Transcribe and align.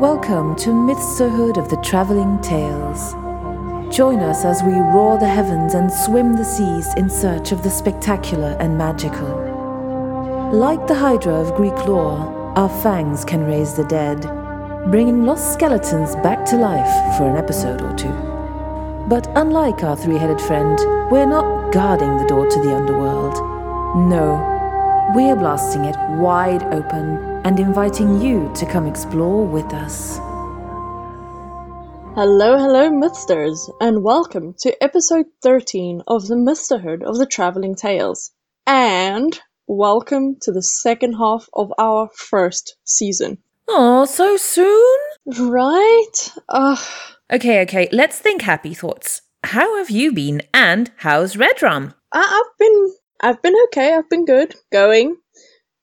Welcome 0.00 0.56
to 0.56 0.70
Mythsterhood 0.70 1.58
of 1.58 1.68
the 1.68 1.76
Travelling 1.76 2.40
Tales. 2.40 3.12
Join 3.94 4.20
us 4.20 4.46
as 4.46 4.62
we 4.62 4.72
roar 4.72 5.18
the 5.18 5.28
heavens 5.28 5.74
and 5.74 5.92
swim 5.92 6.36
the 6.36 6.42
seas 6.42 6.94
in 6.94 7.10
search 7.10 7.52
of 7.52 7.62
the 7.62 7.68
spectacular 7.68 8.56
and 8.60 8.78
magical. 8.78 9.28
Like 10.54 10.86
the 10.86 10.94
Hydra 10.94 11.34
of 11.34 11.54
Greek 11.54 11.76
lore, 11.84 12.16
our 12.56 12.70
fangs 12.82 13.26
can 13.26 13.44
raise 13.44 13.74
the 13.74 13.84
dead, 13.84 14.22
bringing 14.90 15.26
lost 15.26 15.52
skeletons 15.52 16.16
back 16.16 16.46
to 16.46 16.56
life 16.56 17.18
for 17.18 17.28
an 17.28 17.36
episode 17.36 17.82
or 17.82 17.94
two. 17.94 19.06
But 19.06 19.30
unlike 19.36 19.84
our 19.84 19.98
three 19.98 20.16
headed 20.16 20.40
friend, 20.40 20.78
we're 21.10 21.26
not 21.26 21.74
guarding 21.74 22.16
the 22.16 22.26
door 22.26 22.48
to 22.48 22.62
the 22.62 22.74
underworld. 22.74 23.34
No, 24.08 25.12
we're 25.14 25.36
blasting 25.36 25.84
it 25.84 25.96
wide 26.18 26.62
open 26.72 27.29
and 27.44 27.58
inviting 27.58 28.20
you 28.20 28.52
to 28.54 28.66
come 28.66 28.86
explore 28.86 29.46
with 29.46 29.72
us. 29.72 30.18
Hello, 32.14 32.58
hello, 32.58 32.90
Mythsters, 32.90 33.70
and 33.80 34.02
welcome 34.02 34.54
to 34.60 34.82
episode 34.82 35.26
13 35.42 36.02
of 36.06 36.26
the 36.26 36.34
Mythsterhood 36.34 37.02
of 37.02 37.16
the 37.16 37.26
Travelling 37.26 37.74
Tales. 37.76 38.32
And 38.66 39.38
welcome 39.66 40.36
to 40.42 40.52
the 40.52 40.62
second 40.62 41.14
half 41.14 41.48
of 41.54 41.72
our 41.78 42.10
first 42.14 42.76
season. 42.84 43.38
Oh, 43.68 44.04
so 44.04 44.36
soon? 44.36 44.98
Right? 45.26 46.32
Ugh. 46.48 46.78
Okay, 47.32 47.62
okay, 47.62 47.88
let's 47.92 48.18
think 48.18 48.42
happy 48.42 48.74
thoughts. 48.74 49.22
How 49.44 49.78
have 49.78 49.88
you 49.88 50.12
been, 50.12 50.42
and 50.52 50.90
how's 50.96 51.36
Redrum? 51.36 51.94
I- 52.12 52.42
I've 52.42 52.58
been, 52.58 52.94
I've 53.22 53.40
been 53.40 53.54
okay. 53.66 53.94
I've 53.94 54.10
been 54.10 54.24
good. 54.26 54.56
Going. 54.72 55.16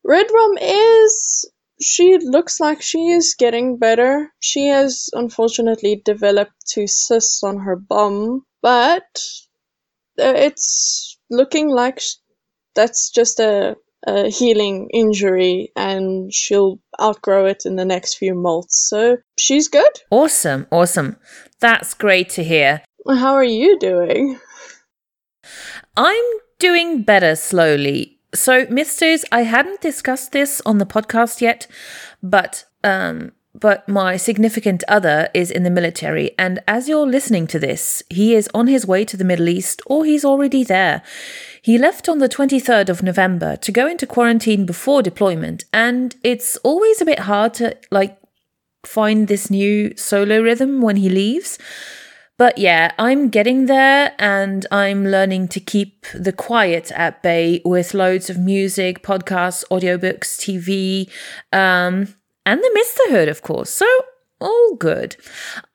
Redrum 0.07 0.57
is, 0.61 1.45
she 1.81 2.17
looks 2.17 2.59
like 2.59 2.81
she 2.81 3.09
is 3.09 3.35
getting 3.37 3.77
better. 3.77 4.31
She 4.39 4.67
has 4.67 5.09
unfortunately 5.13 6.01
developed 6.05 6.53
two 6.65 6.87
cysts 6.87 7.43
on 7.43 7.57
her 7.59 7.75
bum, 7.75 8.45
but 8.61 9.03
uh, 10.19 10.33
it's 10.35 11.17
looking 11.29 11.69
like 11.69 12.01
that's 12.73 13.09
just 13.09 13.39
a, 13.39 13.75
a 14.05 14.29
healing 14.29 14.89
injury 14.93 15.71
and 15.75 16.33
she'll 16.33 16.79
outgrow 17.01 17.45
it 17.45 17.63
in 17.65 17.75
the 17.75 17.85
next 17.85 18.15
few 18.15 18.33
months. 18.33 18.87
So 18.89 19.17
she's 19.37 19.67
good. 19.67 19.91
Awesome, 20.09 20.67
awesome. 20.71 21.17
That's 21.59 21.93
great 21.93 22.29
to 22.31 22.43
hear. 22.43 22.81
How 23.07 23.33
are 23.33 23.43
you 23.43 23.77
doing? 23.77 24.39
I'm 25.97 26.25
doing 26.59 27.03
better 27.03 27.35
slowly. 27.35 28.16
So, 28.33 28.65
Mythsters, 28.69 29.23
I 29.31 29.43
hadn't 29.43 29.81
discussed 29.81 30.31
this 30.31 30.61
on 30.65 30.77
the 30.77 30.85
podcast 30.85 31.41
yet, 31.41 31.67
but 32.21 32.65
um 32.83 33.31
but 33.59 33.89
my 33.89 34.17
significant 34.17 34.83
other 34.87 35.29
is 35.33 35.49
in 35.49 35.63
the 35.63 35.71
military 35.71 36.31
and 36.37 36.59
as 36.67 36.87
you're 36.87 37.07
listening 37.07 37.47
to 37.47 37.57
this, 37.57 38.03
he 38.07 38.35
is 38.35 38.47
on 38.53 38.67
his 38.67 38.85
way 38.85 39.03
to 39.05 39.17
the 39.17 39.23
Middle 39.23 39.49
East 39.49 39.81
or 39.87 40.05
he's 40.05 40.23
already 40.23 40.63
there. 40.63 41.01
He 41.61 41.79
left 41.79 42.07
on 42.07 42.19
the 42.19 42.29
23rd 42.29 42.89
of 42.89 43.01
November 43.01 43.55
to 43.57 43.71
go 43.71 43.87
into 43.87 44.05
quarantine 44.05 44.67
before 44.67 45.01
deployment 45.01 45.65
and 45.73 46.15
it's 46.23 46.57
always 46.57 47.01
a 47.01 47.05
bit 47.05 47.19
hard 47.19 47.55
to 47.55 47.75
like 47.89 48.19
find 48.85 49.27
this 49.27 49.49
new 49.49 49.95
solo 49.97 50.39
rhythm 50.41 50.81
when 50.81 50.97
he 50.97 51.09
leaves. 51.09 51.57
But 52.37 52.59
yeah, 52.59 52.91
I'm 52.99 53.29
getting 53.29 53.65
there 53.65 54.13
and 54.19 54.65
I'm 54.71 55.07
learning 55.07 55.47
to 55.49 55.59
keep 55.59 56.05
the 56.13 56.31
quiet 56.31 56.91
at 56.91 57.23
bay 57.23 57.61
with 57.65 57.95
loads 57.95 58.29
of 58.29 58.37
music, 58.37 59.01
podcasts, 59.01 59.63
audiobooks, 59.71 60.37
TV, 60.37 61.09
um, 61.51 62.13
and 62.45 62.61
the 62.61 62.85
Mythsterhood, 63.09 63.27
of 63.27 63.41
course. 63.41 63.71
So, 63.71 63.87
all 64.39 64.75
good. 64.75 65.15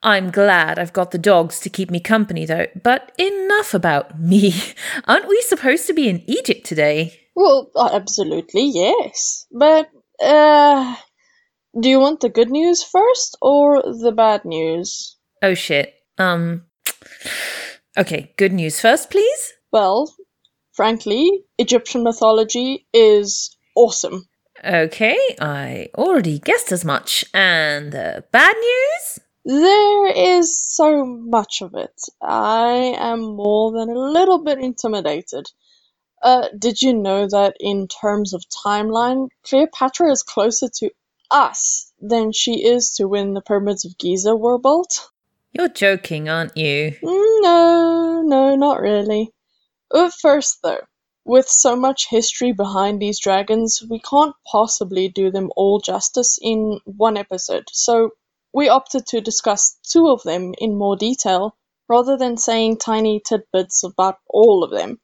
I'm 0.03 0.31
glad 0.31 0.79
I've 0.79 0.93
got 0.93 1.11
the 1.11 1.17
dogs 1.17 1.59
to 1.61 1.69
keep 1.69 1.91
me 1.91 1.99
company 1.99 2.45
though, 2.45 2.67
but 2.81 3.11
enough 3.17 3.73
about 3.73 4.17
me. 4.17 4.53
Aren't 5.05 5.27
we 5.27 5.41
supposed 5.41 5.85
to 5.87 5.93
be 5.93 6.07
in 6.07 6.23
Egypt 6.27 6.65
today? 6.65 7.19
Well, 7.35 7.71
uh, 7.75 7.89
absolutely, 7.91 8.71
yes. 8.73 9.47
But, 9.51 9.89
uh, 10.23 10.95
do 11.77 11.89
you 11.89 11.99
want 11.99 12.21
the 12.21 12.29
good 12.29 12.49
news 12.49 12.83
first 12.83 13.37
or 13.41 13.81
the 13.81 14.13
bad 14.15 14.45
news? 14.45 15.17
Oh 15.41 15.55
shit. 15.55 15.93
Um, 16.17 16.63
okay, 17.97 18.33
good 18.37 18.53
news 18.53 18.79
first, 18.79 19.09
please. 19.09 19.53
Well, 19.71 20.13
frankly, 20.73 21.45
Egyptian 21.57 22.03
mythology 22.03 22.87
is 22.93 23.55
awesome. 23.75 24.27
Okay, 24.63 25.17
I 25.41 25.89
already 25.97 26.39
guessed 26.39 26.71
as 26.71 26.85
much. 26.85 27.25
And 27.33 27.91
the 27.91 28.23
bad 28.31 28.55
news? 28.55 29.19
There 29.45 30.07
is 30.07 30.57
so 30.57 31.05
much 31.05 31.61
of 31.61 31.73
it. 31.75 32.01
I 32.21 32.95
am 32.97 33.35
more 33.35 33.73
than 33.73 33.89
a 33.89 33.99
little 33.99 34.41
bit 34.41 34.59
intimidated. 34.59 35.47
Uh, 36.21 36.47
did 36.57 36.81
you 36.81 36.93
know 36.93 37.27
that 37.27 37.57
in 37.59 37.89
terms 37.89 38.33
of 38.33 38.45
timeline, 38.65 39.27
Cleopatra 39.43 40.11
is 40.11 40.23
closer 40.23 40.69
to 40.77 40.91
us 41.29 41.91
than 41.99 42.31
she 42.31 42.63
is 42.63 42.93
to 42.95 43.07
when 43.07 43.33
the 43.33 43.41
pyramids 43.41 43.83
of 43.83 43.97
Giza 43.97 44.33
were 44.33 44.57
built? 44.57 45.09
You're 45.53 45.69
joking, 45.69 46.29
aren't 46.29 46.57
you? 46.57 46.95
Mm, 47.03 47.41
No, 47.41 48.21
no, 48.25 48.55
not 48.55 48.81
really. 48.81 49.31
At 49.93 50.13
First, 50.13 50.59
though, 50.63 50.81
with 51.25 51.47
so 51.47 51.75
much 51.75 52.09
history 52.09 52.51
behind 52.53 52.99
these 52.99 53.19
dragons, 53.19 53.81
we 53.87 53.99
can't 53.99 54.35
possibly 54.51 55.09
do 55.09 55.29
them 55.31 55.51
all 55.55 55.79
justice 55.79 56.39
in 56.41 56.79
one 56.85 57.17
episode, 57.17 57.65
so 57.71 58.09
we 58.51 58.67
opted 58.67 59.05
to 59.07 59.21
discuss 59.21 59.77
two 59.83 60.09
of 60.09 60.23
them 60.23 60.53
in 60.57 60.77
more 60.77 60.95
detail 60.95 61.55
rather 61.87 62.17
than 62.17 62.37
saying 62.37 62.77
tiny 62.77 63.19
tidbits 63.19 63.83
about 63.83 64.17
all 64.27 64.63
of 64.63 64.71
them. 64.71 64.99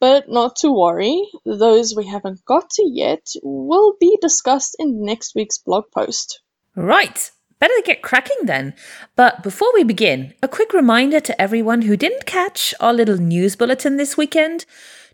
But 0.00 0.28
not 0.28 0.56
to 0.56 0.72
worry, 0.72 1.28
those 1.44 1.94
we 1.96 2.06
haven't 2.06 2.44
got 2.44 2.70
to 2.70 2.84
yet 2.84 3.26
will 3.42 3.94
be 4.00 4.18
discussed 4.20 4.76
in 4.78 5.04
next 5.04 5.34
week's 5.34 5.58
blog 5.58 5.84
post. 5.94 6.40
Right, 6.74 7.30
better 7.62 7.80
get 7.84 8.02
cracking 8.02 8.38
then. 8.42 8.74
But 9.14 9.44
before 9.44 9.70
we 9.72 9.84
begin, 9.84 10.34
a 10.42 10.48
quick 10.48 10.72
reminder 10.72 11.20
to 11.20 11.40
everyone 11.40 11.82
who 11.82 11.96
didn't 11.96 12.26
catch 12.26 12.74
our 12.80 12.92
little 12.92 13.18
news 13.18 13.54
bulletin 13.54 13.98
this 13.98 14.16
weekend. 14.16 14.66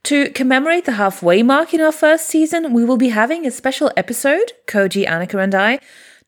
To 0.04 0.30
commemorate 0.30 0.86
the 0.86 0.92
halfway 0.92 1.42
mark 1.42 1.74
in 1.74 1.82
our 1.82 1.92
first 1.92 2.26
season, 2.26 2.72
we 2.72 2.86
will 2.86 2.96
be 2.96 3.10
having 3.10 3.46
a 3.46 3.50
special 3.50 3.90
episode, 3.98 4.52
Koji, 4.66 5.06
Annika, 5.06 5.42
and 5.42 5.54
I, 5.54 5.78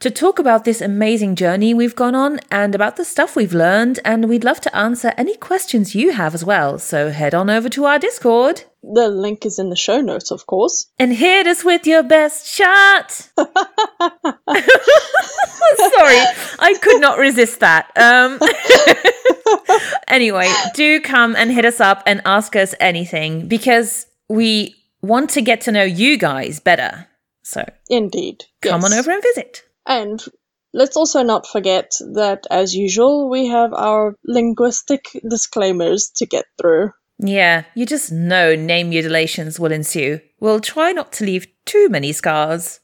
to 0.01 0.11
talk 0.11 0.39
about 0.39 0.65
this 0.65 0.83
amazing 0.83 1.37
journey 1.37 1.73
we've 1.73 1.97
gone 1.97 2.15
on 2.15 2.39
and 2.51 2.75
about 2.75 2.97
the 2.97 3.05
stuff 3.07 3.35
we've 3.35 3.55
learned. 3.55 3.99
And 4.05 4.29
we'd 4.29 4.45
love 4.45 4.61
to 4.61 4.77
answer 4.77 5.15
any 5.17 5.39
questions 5.39 5.95
you 5.95 6.13
have 6.13 6.35
as 6.35 6.45
well. 6.45 6.79
So 6.79 7.09
head 7.09 7.35
on 7.35 7.49
over 7.49 7.71
to 7.71 7.87
our 7.87 7.99
Discord 7.99 8.65
The 8.83 9.09
link 9.09 9.45
is 9.45 9.59
in 9.59 9.69
the 9.69 9.77
show 9.77 10.01
notes, 10.01 10.31
of 10.31 10.47
course. 10.47 10.87
and 10.99 11.13
hit 11.13 11.47
us 11.47 11.65
with 11.65 11.87
your 11.87 12.03
best 12.03 12.47
shot. 12.47 13.11
Sorry, 15.77 16.25
I 16.59 16.77
could 16.81 17.01
not 17.01 17.19
resist 17.19 17.61
that. 17.61 17.91
Um, 17.97 18.41
anyway, 20.09 20.51
do 20.75 21.01
come 21.01 21.37
and 21.37 21.53
hit 21.53 21.65
us 21.65 21.81
up 21.81 22.03
and 22.07 22.23
ask 22.25 22.57
us 22.57 22.75
anything 22.81 23.49
because 23.49 24.07
we 24.29 24.75
want 25.03 25.31
to 25.31 25.43
get 25.43 25.63
to 25.63 25.73
know 25.73 25.83
you 25.83 26.17
guys 26.17 26.61
better. 26.61 27.07
So 27.43 27.65
Indeed. 27.89 28.45
come 28.63 28.85
on 28.85 28.93
over 28.93 29.11
and 29.11 29.23
visit. 29.23 29.63
And 29.87 30.23
let's 30.73 30.97
also 30.97 31.23
not 31.23 31.47
forget 31.47 31.93
that, 32.15 32.47
as 32.51 32.75
usual, 32.75 33.29
we 33.29 33.49
have 33.49 33.73
our 33.73 34.17
linguistic 34.25 35.07
disclaimers 35.29 36.11
to 36.17 36.27
get 36.27 36.45
through. 36.61 36.93
Yeah, 37.23 37.65
you 37.75 37.85
just 37.85 38.11
know 38.11 38.55
name 38.55 38.89
mutilations 38.89 39.61
will 39.61 39.73
ensue. 39.73 40.21
We'll 40.41 40.61
try 40.61 40.93
not 40.93 41.13
to 41.13 41.25
leave 41.25 41.47
too 41.67 41.89
many 41.91 42.13
scars. 42.13 42.81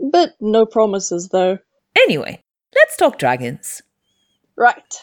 But 0.00 0.30
no 0.40 0.64
promises, 0.64 1.28
though. 1.28 1.58
Anyway, 1.96 2.40
let's 2.74 2.96
talk 2.96 3.18
dragons. 3.18 3.82
Right. 4.56 4.94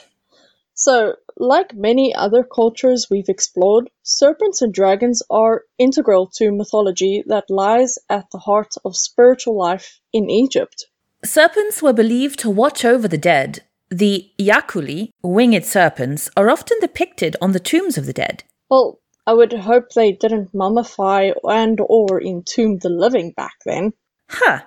So, 0.73 1.15
like 1.37 1.75
many 1.75 2.13
other 2.15 2.43
cultures 2.43 3.07
we've 3.09 3.29
explored, 3.29 3.91
serpents 4.01 4.63
and 4.63 4.73
dragons 4.73 5.21
are 5.29 5.65
integral 5.77 6.25
to 6.37 6.51
mythology 6.51 7.23
that 7.27 7.49
lies 7.49 7.99
at 8.09 8.31
the 8.31 8.39
heart 8.39 8.73
of 8.83 8.95
spiritual 8.95 9.55
life 9.55 9.99
in 10.11 10.29
Egypt. 10.31 10.87
Serpents 11.23 11.83
were 11.83 11.93
believed 11.93 12.39
to 12.39 12.49
watch 12.49 12.83
over 12.83 13.07
the 13.07 13.17
dead. 13.17 13.63
The 13.91 14.31
Yakuli, 14.39 15.09
winged 15.21 15.65
serpents, 15.65 16.31
are 16.35 16.49
often 16.49 16.79
depicted 16.79 17.35
on 17.41 17.51
the 17.51 17.59
tombs 17.59 17.97
of 17.97 18.07
the 18.07 18.13
dead. 18.13 18.43
Well, 18.71 19.01
I 19.27 19.33
would 19.33 19.51
hope 19.51 19.89
they 19.89 20.13
didn't 20.13 20.53
mummify 20.53 21.33
and 21.43 21.79
or 21.81 22.21
entomb 22.21 22.79
the 22.79 22.89
living 22.89 23.33
back 23.35 23.55
then. 23.65 23.91
Huh. 24.29 24.61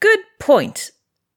Good 0.00 0.20
point. 0.38 0.90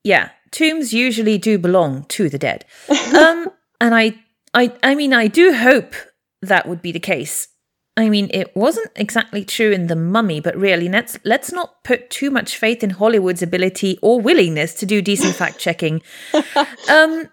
Yeah, 0.04 0.30
tombs 0.52 0.94
usually 0.94 1.38
do 1.38 1.58
belong 1.58 2.04
to 2.10 2.30
the 2.30 2.38
dead. 2.38 2.66
Um, 3.16 3.50
and 3.80 3.94
I, 3.94 4.16
I, 4.54 4.74
I 4.82 4.96
mean, 4.96 5.14
I 5.14 5.28
do 5.28 5.54
hope 5.54 5.94
that 6.42 6.68
would 6.68 6.82
be 6.82 6.92
the 6.92 7.00
case. 7.00 7.48
I 7.96 8.10
mean, 8.10 8.30
it 8.34 8.56
wasn't 8.56 8.92
exactly 8.96 9.46
true 9.46 9.72
in 9.72 9.88
The 9.88 9.96
Mummy, 9.96 10.40
but 10.40 10.56
really, 10.56 10.90
let's 10.90 11.18
let's 11.24 11.52
not 11.52 11.84
put 11.84 12.10
too 12.10 12.32
much 12.32 12.58
faith 12.58 12.84
in 12.84 12.90
Hollywood's 12.90 13.44
ability 13.44 14.00
or 14.02 14.20
willingness 14.20 14.74
to 14.76 14.86
do 14.88 15.02
decent 15.02 15.36
fact 15.36 15.60
checking. 15.60 16.02
Um, 16.90 17.30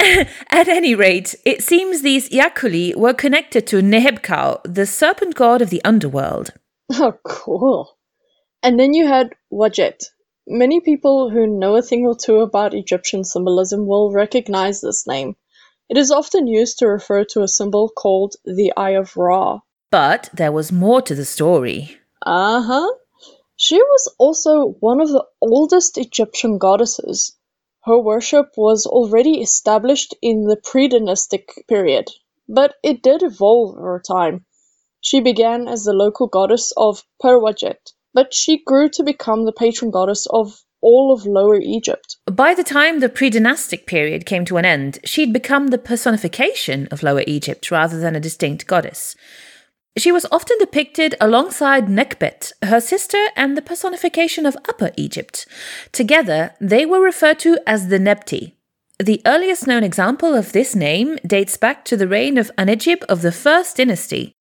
at 0.50 0.68
any 0.68 0.94
rate, 0.94 1.34
it 1.44 1.62
seems 1.62 2.00
these 2.00 2.30
Yakuli 2.30 2.96
were 2.96 3.12
connected 3.12 3.66
to 3.66 3.82
Nehebkau, 3.82 4.60
the 4.64 4.86
serpent 4.86 5.34
god 5.34 5.60
of 5.60 5.70
the 5.70 5.84
underworld. 5.84 6.52
Oh, 6.92 7.12
cool. 7.24 7.96
And 8.62 8.80
then 8.80 8.94
you 8.94 9.06
had 9.06 9.34
Wadjet. 9.52 10.02
Many 10.48 10.80
people 10.80 11.30
who 11.30 11.46
know 11.46 11.76
a 11.76 11.82
thing 11.82 12.06
or 12.06 12.16
two 12.16 12.40
about 12.40 12.74
Egyptian 12.74 13.22
symbolism 13.24 13.86
will 13.86 14.10
recognize 14.12 14.80
this 14.80 15.06
name. 15.06 15.36
It 15.88 15.98
is 15.98 16.10
often 16.10 16.46
used 16.46 16.78
to 16.78 16.88
refer 16.88 17.24
to 17.30 17.42
a 17.42 17.48
symbol 17.48 17.88
called 17.88 18.34
the 18.44 18.72
Eye 18.76 18.96
of 18.96 19.16
Ra. 19.16 19.60
But 19.90 20.30
there 20.32 20.52
was 20.52 20.72
more 20.72 21.02
to 21.02 21.14
the 21.14 21.24
story. 21.24 21.96
Uh 22.24 22.62
huh. 22.62 22.92
She 23.56 23.76
was 23.76 24.14
also 24.18 24.76
one 24.80 25.00
of 25.00 25.08
the 25.08 25.24
oldest 25.40 25.98
Egyptian 25.98 26.58
goddesses. 26.58 27.36
Her 27.90 27.98
worship 27.98 28.52
was 28.56 28.86
already 28.86 29.40
established 29.40 30.14
in 30.22 30.44
the 30.44 30.54
pre 30.54 30.86
dynastic 30.86 31.64
period, 31.66 32.06
but 32.48 32.74
it 32.84 33.02
did 33.02 33.24
evolve 33.24 33.76
over 33.76 33.98
time. 33.98 34.44
She 35.00 35.18
began 35.18 35.66
as 35.66 35.82
the 35.82 35.92
local 35.92 36.28
goddess 36.28 36.72
of 36.76 37.02
Perwajet, 37.20 37.90
but 38.14 38.32
she 38.32 38.62
grew 38.62 38.90
to 38.90 39.02
become 39.02 39.44
the 39.44 39.52
patron 39.52 39.90
goddess 39.90 40.28
of 40.30 40.62
all 40.80 41.12
of 41.12 41.26
Lower 41.26 41.60
Egypt. 41.60 42.18
By 42.26 42.54
the 42.54 42.62
time 42.62 43.00
the 43.00 43.08
pre 43.08 43.28
dynastic 43.28 43.86
period 43.86 44.24
came 44.24 44.44
to 44.44 44.56
an 44.56 44.64
end, 44.64 45.00
she'd 45.02 45.32
become 45.32 45.68
the 45.68 45.84
personification 45.90 46.86
of 46.92 47.02
Lower 47.02 47.24
Egypt 47.26 47.72
rather 47.72 47.98
than 47.98 48.14
a 48.14 48.20
distinct 48.20 48.68
goddess. 48.68 49.16
She 49.96 50.12
was 50.12 50.26
often 50.30 50.56
depicted 50.58 51.16
alongside 51.20 51.86
Nekhbet, 51.86 52.52
her 52.62 52.80
sister, 52.80 53.26
and 53.36 53.56
the 53.56 53.62
personification 53.62 54.46
of 54.46 54.56
Upper 54.68 54.92
Egypt. 54.96 55.46
Together, 55.92 56.54
they 56.60 56.86
were 56.86 57.00
referred 57.00 57.40
to 57.40 57.58
as 57.66 57.88
the 57.88 57.98
Nebti. 57.98 58.52
The 58.98 59.20
earliest 59.26 59.66
known 59.66 59.82
example 59.82 60.34
of 60.34 60.52
this 60.52 60.76
name 60.76 61.18
dates 61.26 61.56
back 61.56 61.84
to 61.86 61.96
the 61.96 62.06
reign 62.06 62.38
of 62.38 62.50
Anejib 62.56 63.02
of 63.04 63.22
the 63.22 63.32
First 63.32 63.78
Dynasty. 63.78 64.32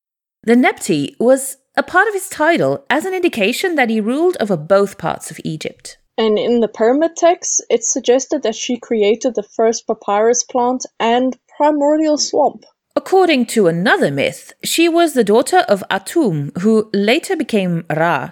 The 0.44 0.56
Nebti 0.56 1.16
was 1.20 1.58
a 1.76 1.84
part 1.84 2.08
of 2.08 2.14
his 2.14 2.30
title 2.30 2.86
as 2.90 3.06
an 3.06 3.14
indication 3.14 3.76
that 3.76 3.90
he 3.90 4.02
ruled 4.02 4.38
over 4.40 4.58
both 4.58 4.98
parts 4.98 5.32
of 5.32 5.40
Egypt. 5.44 5.98
And 6.18 6.38
in 6.38 6.60
the 6.60 6.68
pyramid 6.68 7.16
texts, 7.16 7.62
it's 7.70 7.92
suggested 7.92 8.44
that 8.44 8.56
she 8.56 8.78
created 8.78 9.36
the 9.36 9.44
first 9.44 9.88
papyrus 9.88 10.44
plant 10.44 10.86
and 11.00 11.38
primordial 11.58 12.18
swamp. 12.18 12.66
According 13.00 13.46
to 13.56 13.68
another 13.68 14.12
myth, 14.12 14.52
she 14.62 14.90
was 14.90 15.14
the 15.14 15.24
daughter 15.24 15.60
of 15.70 15.86
Atum, 15.90 16.52
who 16.60 16.90
later 16.94 17.38
became 17.38 17.86
Ra. 17.90 18.32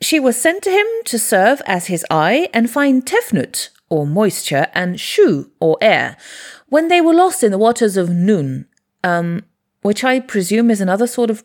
She 0.00 0.18
was 0.18 0.36
sent 0.36 0.64
to 0.64 0.70
him 0.72 0.86
to 1.04 1.16
serve 1.16 1.62
as 1.64 1.86
his 1.86 2.04
eye 2.10 2.48
and 2.52 2.68
find 2.68 3.06
Tefnut, 3.06 3.68
or 3.88 4.08
moisture, 4.08 4.66
and 4.74 4.98
Shu, 4.98 5.52
or 5.60 5.78
air, 5.80 6.16
when 6.68 6.88
they 6.88 7.00
were 7.00 7.14
lost 7.14 7.44
in 7.44 7.52
the 7.52 7.56
waters 7.66 7.96
of 7.96 8.10
Nun, 8.10 8.66
um, 9.04 9.44
which 9.82 10.02
I 10.02 10.18
presume 10.18 10.72
is 10.72 10.80
another 10.80 11.06
sort 11.06 11.30
of 11.30 11.44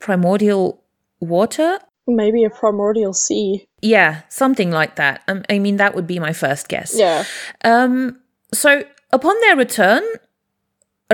primordial 0.00 0.82
water. 1.20 1.78
Maybe 2.08 2.42
a 2.42 2.50
primordial 2.50 3.12
sea. 3.12 3.68
Yeah, 3.80 4.22
something 4.28 4.72
like 4.72 4.96
that. 4.96 5.22
Um, 5.28 5.44
I 5.48 5.60
mean, 5.60 5.76
that 5.76 5.94
would 5.94 6.08
be 6.08 6.18
my 6.18 6.32
first 6.32 6.66
guess. 6.66 6.98
Yeah. 6.98 7.22
Um, 7.62 8.18
so 8.52 8.82
upon 9.12 9.40
their 9.42 9.54
return, 9.54 10.02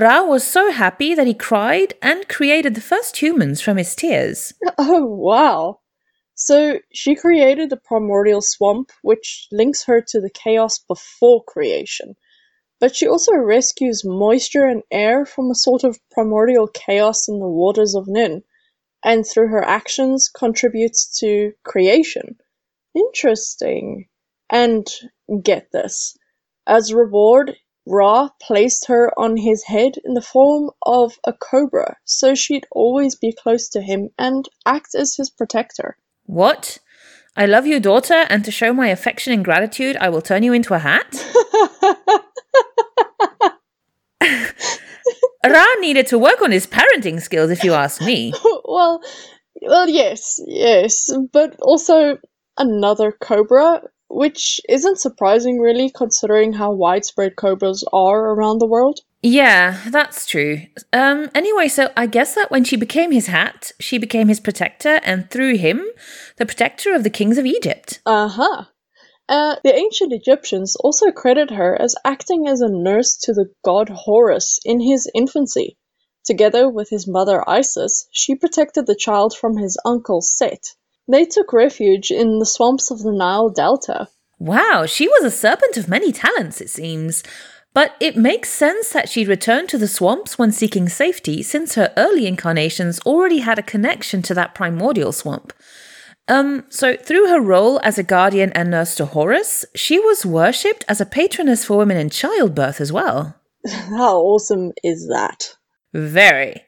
Ra 0.01 0.23
was 0.23 0.47
so 0.47 0.71
happy 0.71 1.15
that 1.15 1.27
he 1.27 1.35
cried 1.35 1.95
and 2.03 2.29
created 2.29 2.75
the 2.75 2.81
first 2.81 3.17
humans 3.17 3.61
from 3.61 3.77
his 3.77 3.95
tears. 3.95 4.53
Oh, 4.79 5.05
wow. 5.05 5.81
So 6.35 6.79
she 6.93 7.17
created 7.17 7.71
the 7.71 7.77
primordial 7.77 8.41
swamp, 8.41 8.93
which 9.03 9.49
links 9.51 9.83
her 9.85 10.01
to 10.09 10.21
the 10.21 10.31
chaos 10.31 10.79
before 10.79 11.43
creation. 11.43 12.15
But 12.81 12.95
she 12.95 13.09
also 13.09 13.35
rescues 13.35 14.05
moisture 14.05 14.65
and 14.65 14.85
air 14.93 15.27
from 15.27 15.51
a 15.51 15.57
sort 15.57 15.83
of 15.83 15.99
primordial 16.13 16.69
chaos 16.69 17.27
in 17.27 17.41
the 17.41 17.49
waters 17.49 17.97
of 17.97 18.07
Nin, 18.07 18.45
and 19.05 19.27
through 19.27 19.49
her 19.49 19.65
actions 19.65 20.29
contributes 20.29 21.19
to 21.19 21.53
creation. 21.65 22.39
Interesting. 22.95 24.09
And 24.49 24.87
get 25.43 25.73
this. 25.73 26.17
As 26.67 26.95
reward, 26.95 27.57
Ra 27.89 28.29
placed 28.41 28.87
her 28.89 29.11
on 29.19 29.39
his 29.39 29.65
head 29.65 29.95
in 30.05 30.13
the 30.13 30.23
form 30.23 30.71
of 30.83 31.19
a 31.25 31.33
cobra, 31.33 31.97
so 32.05 32.35
she'd 32.35 32.67
always 32.71 33.15
be 33.15 33.33
close 33.33 33.71
to 33.71 33.81
him 33.81 34.11
and 34.19 34.47
act 34.67 34.95
as 34.95 35.17
his 35.17 35.31
protector. 35.31 35.97
What? 36.27 36.79
I 37.35 37.47
love 37.47 37.67
you, 37.67 37.81
daughter, 37.81 38.27
and 38.29 38.45
to 38.45 38.51
show 38.51 38.73
my 38.73 38.89
affection 38.89 39.33
and 39.33 39.45
gratitude, 39.45 39.97
I 39.97 40.11
will 40.11 40.21
turn 40.21 40.43
you 40.43 40.53
into 40.53 40.75
a 40.75 40.79
hat? 40.79 41.25
Ra 45.47 45.65
needed 45.81 46.09
to 46.09 46.19
work 46.19 46.43
on 46.43 46.51
his 46.51 46.67
parenting 46.67 47.23
skills, 47.23 47.51
if 47.51 47.65
you 47.65 47.73
ask 47.73 48.03
me. 48.03 48.35
well, 48.65 49.01
well, 49.63 49.89
yes, 49.89 50.41
yes, 50.47 51.11
but 51.33 51.57
also 51.61 52.19
another 52.59 53.13
cobra, 53.13 53.83
which 54.09 54.61
isn't 54.69 55.01
surprising, 55.01 55.59
really, 55.59 55.91
considering 55.91 56.55
how 56.55 56.73
widespread 56.73 57.37
cobras 57.37 57.85
are 57.93 58.31
around 58.31 58.59
the 58.59 58.67
world. 58.67 59.01
Yeah, 59.23 59.81
that's 59.89 60.27
true. 60.27 60.63
Um, 60.93 61.29
anyway, 61.35 61.69
so 61.69 61.91
I 61.97 62.07
guess 62.07 62.35
that 62.35 62.51
when 62.51 62.65
she 62.65 62.77
became 62.77 63.11
his 63.11 63.27
hat, 63.27 63.73
she 63.81 63.99
became 63.99 64.29
his 64.29 64.41
protector, 64.41 65.01
and 65.03 65.31
through 65.31 65.57
him, 65.57 65.85
the 66.37 66.47
protector 66.47 66.95
of 66.95 67.03
the 67.03 67.11
kings 67.11 67.37
of 67.37 67.47
Egypt. 67.47 68.01
Uh-huh. 68.07 68.65
Uh, 69.29 69.57
the 69.63 69.75
ancient 69.75 70.13
Egyptians 70.13 70.75
also 70.77 71.11
credit 71.11 71.51
her 71.51 71.77
as 71.81 71.95
acting 72.05 72.49
as 72.49 72.61
a 72.63 72.69
nurse 72.71 73.17
to 73.17 73.35
the 73.35 73.51
god 73.63 73.91
Horus 73.91 74.59
in 74.65 74.81
his 74.81 75.11
infancy. 75.15 75.77
Together 76.25 76.69
with 76.69 76.89
his 76.89 77.07
mother 77.07 77.43
Isis, 77.49 78.07
she 78.11 78.35
protected 78.35 78.87
the 78.87 78.95
child 78.95 79.37
from 79.37 79.57
his 79.57 79.77
uncle 79.85 80.23
Set. 80.23 80.75
They 81.09 81.25
took 81.25 81.53
refuge 81.53 82.11
in 82.11 82.39
the 82.39 82.47
swamps 82.47 82.91
of 82.91 83.03
the 83.03 83.13
Nile 83.13 83.49
Delta. 83.49 84.09
Wow, 84.39 84.87
she 84.87 85.09
was 85.09 85.25
a 85.25 85.31
serpent 85.31 85.77
of 85.77 85.89
many 85.89 86.13
talents, 86.13 86.61
it 86.61 86.71
seems. 86.71 87.23
But 87.75 87.95
it 88.01 88.17
makes 88.17 88.51
sense 88.51 88.91
that 88.91 89.09
she'd 89.09 89.29
return 89.29 89.67
to 89.69 89.79
the 89.79 89.89
swamps 89.89 90.39
when 90.39 90.53
seeking 90.53 90.89
safety, 90.89 91.43
since 91.43 91.75
her 91.75 91.93
early 91.97 92.27
incarnations 92.27 93.01
already 93.01 93.39
had 93.39 93.59
a 93.59 93.63
connection 93.63 94.23
to 94.23 94.35
that 94.35 94.55
primordial 94.55 95.13
swamp. 95.13 95.53
Um, 96.29 96.65
so 96.69 96.97
through 96.97 97.29
her 97.29 97.41
role 97.41 97.81
as 97.83 97.99
a 97.99 98.03
guardian 98.03 98.53
and 98.53 98.71
nurse 98.71 98.95
to 98.97 99.07
Horus, 99.07 99.65
she 99.75 99.99
was 99.99 100.27
worshipped 100.27 100.85
as 100.89 101.01
a 101.01 101.07
patroness 101.07 101.65
for 101.65 101.79
women 101.79 101.97
in 101.97 102.11
childbirth 102.11 102.81
as 102.81 102.93
well. 102.93 103.35
How 103.69 104.19
awesome 104.19 104.73
is 104.85 105.09
that? 105.09 105.57
Very. 105.95 106.65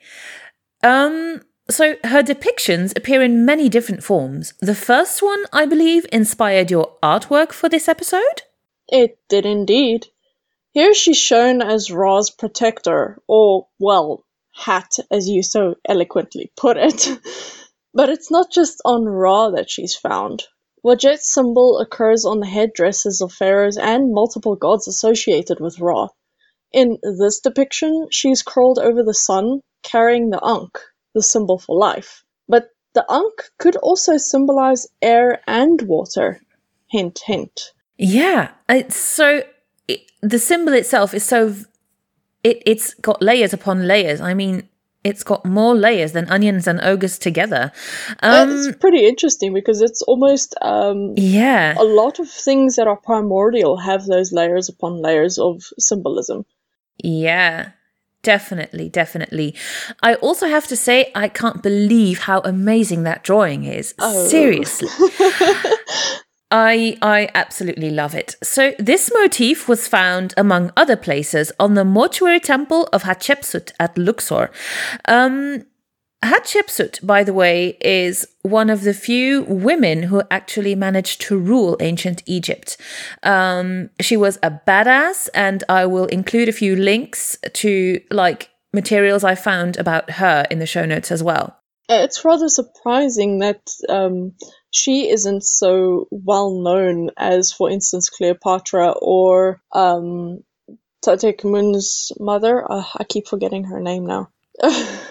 Um, 0.83 1.43
so 1.71 1.97
her 2.05 2.23
depictions 2.23 2.97
appear 2.97 3.23
in 3.23 3.45
many 3.45 3.69
different 3.69 4.03
forms. 4.03 4.55
The 4.61 4.75
first 4.75 5.23
one, 5.23 5.45
I 5.53 5.67
believe, 5.67 6.07
inspired 6.13 6.71
your 6.71 6.97
artwork 7.03 7.53
for 7.53 7.69
this 7.69 7.89
episode? 7.89 8.43
It 8.89 9.19
did 9.29 9.47
indeed. 9.47 10.07
Here 10.73 10.95
she's 10.95 11.19
shown 11.19 11.63
as 11.63 11.91
Ra's 11.91 12.31
protector, 12.31 13.21
or, 13.27 13.69
well, 13.79 14.25
hat, 14.53 14.97
as 15.11 15.29
you 15.29 15.43
so 15.43 15.77
eloquently 15.89 16.53
put 16.57 16.77
it. 16.77 17.09
but 17.95 18.09
it's 18.09 18.31
not 18.31 18.51
just 18.51 18.81
on 18.85 19.05
Ra 19.05 19.51
that 19.51 19.71
she's 19.71 19.97
found. 19.97 20.45
Wadjet's 20.83 21.33
symbol 21.33 21.79
occurs 21.79 22.25
on 22.25 22.41
the 22.41 22.47
headdresses 22.47 23.21
of 23.21 23.33
pharaohs 23.33 23.77
and 23.77 24.15
multiple 24.15 24.57
gods 24.57 24.89
associated 24.89 25.61
with 25.61 25.79
Ra. 25.79 26.09
In 26.73 26.99
this 27.03 27.41
depiction, 27.41 28.09
she's 28.11 28.43
crawled 28.43 28.79
over 28.79 29.03
the 29.03 29.13
sun, 29.13 29.61
carrying 29.83 30.31
the 30.31 30.41
Ankh, 30.45 30.79
the 31.15 31.23
symbol 31.23 31.59
for 31.59 31.77
life. 31.77 32.25
But 32.49 32.71
the 32.95 33.05
Ankh 33.11 33.51
could 33.59 33.77
also 33.77 34.17
symbolize 34.17 34.87
air 35.03 35.41
and 35.47 35.83
water. 35.83 36.41
Hint, 36.89 37.21
hint. 37.25 37.73
Yeah, 37.97 38.51
it's 38.69 38.97
so 38.97 39.43
it, 39.87 40.01
the 40.23 40.39
symbol 40.39 40.73
itself 40.73 41.15
is 41.15 41.25
so 41.25 41.55
it 42.43 42.63
it's 42.67 42.95
got 42.95 43.23
layers 43.23 43.53
upon 43.53 43.87
layers. 43.87 44.21
I 44.21 44.35
mean, 44.35 44.69
it's 45.05 45.23
got 45.23 45.45
more 45.45 45.75
layers 45.75 46.13
than 46.13 46.29
onions 46.31 46.67
and 46.67 46.81
ogres 46.83 47.19
together. 47.19 47.73
Um, 48.21 48.51
it's 48.51 48.77
pretty 48.77 49.07
interesting 49.07 49.55
because 49.55 49.81
it's 49.83 50.03
almost 50.03 50.55
um, 50.61 51.15
yeah. 51.17 51.75
A 51.79 51.85
lot 51.85 52.19
of 52.19 52.29
things 52.29 52.77
that 52.77 52.87
are 52.87 52.97
primordial 52.97 53.79
have 53.79 54.05
those 54.07 54.33
layers 54.33 54.69
upon 54.69 55.01
layers 55.01 55.39
of 55.39 55.63
symbolism. 55.79 56.45
Yeah. 57.03 57.71
Definitely, 58.23 58.91
definitely. 58.91 59.55
I 60.03 60.15
also 60.17 60.47
have 60.47 60.67
to 60.67 60.77
say, 60.77 61.11
I 61.15 61.29
can't 61.29 61.63
believe 61.63 62.21
how 62.21 62.41
amazing 62.41 63.05
that 63.05 63.25
drawing 63.25 63.65
is. 63.65 63.95
Oh. 63.99 64.27
Seriously. 64.27 64.89
I 66.51 66.99
I 67.01 67.29
absolutely 67.35 67.91
love 67.91 68.15
it. 68.15 68.35
So 68.43 68.75
this 68.79 69.11
motif 69.15 69.69
was 69.69 69.87
found 69.87 70.35
among 70.37 70.73
other 70.77 70.97
places 70.97 71.53
on 71.61 71.75
the 71.75 71.85
mortuary 71.85 72.41
temple 72.41 72.89
of 72.93 73.05
Hatshepsut 73.05 73.73
at 73.79 73.97
Luxor. 73.97 74.51
Um, 75.07 75.65
Hatshepsut, 76.23 77.05
by 77.07 77.25
the 77.25 77.33
way, 77.33 77.79
is 77.81 78.27
one 78.43 78.69
of 78.69 78.83
the 78.83 78.93
few 78.93 79.43
women 79.45 80.03
who 80.03 80.23
actually 80.31 80.75
managed 80.75 81.23
to 81.23 81.39
rule 81.39 81.79
ancient 81.81 82.23
Egypt. 82.27 82.77
Um, 83.23 83.89
she 84.01 84.19
was 84.19 84.39
a 84.43 84.51
badass, 84.51 85.31
and 85.33 85.65
I 85.69 85.87
will 85.87 86.07
include 86.07 86.49
a 86.49 86.53
few 86.53 86.77
links 86.77 87.39
to 87.55 88.01
like 88.11 88.51
materials 88.75 89.25
I 89.25 89.35
found 89.35 89.79
about 89.79 90.11
her 90.11 90.47
in 90.51 90.59
the 90.59 90.67
show 90.67 90.85
notes 90.85 91.11
as 91.11 91.23
well. 91.23 91.57
It's 91.89 92.25
rather 92.25 92.49
surprising 92.49 93.39
that 93.39 93.63
um, 93.89 94.35
she 94.71 95.09
isn't 95.09 95.43
so 95.43 96.07
well 96.11 96.51
known 96.51 97.11
as, 97.17 97.51
for 97.51 97.71
instance, 97.71 98.11
Cleopatra 98.11 98.91
or 98.91 99.61
um, 99.73 100.45
mother. 102.21 102.71
Uh, 102.71 102.85
I 102.97 103.05
keep 103.05 103.27
forgetting 103.27 103.65
her 103.65 103.81
name 103.81 104.07
now. 104.07 104.29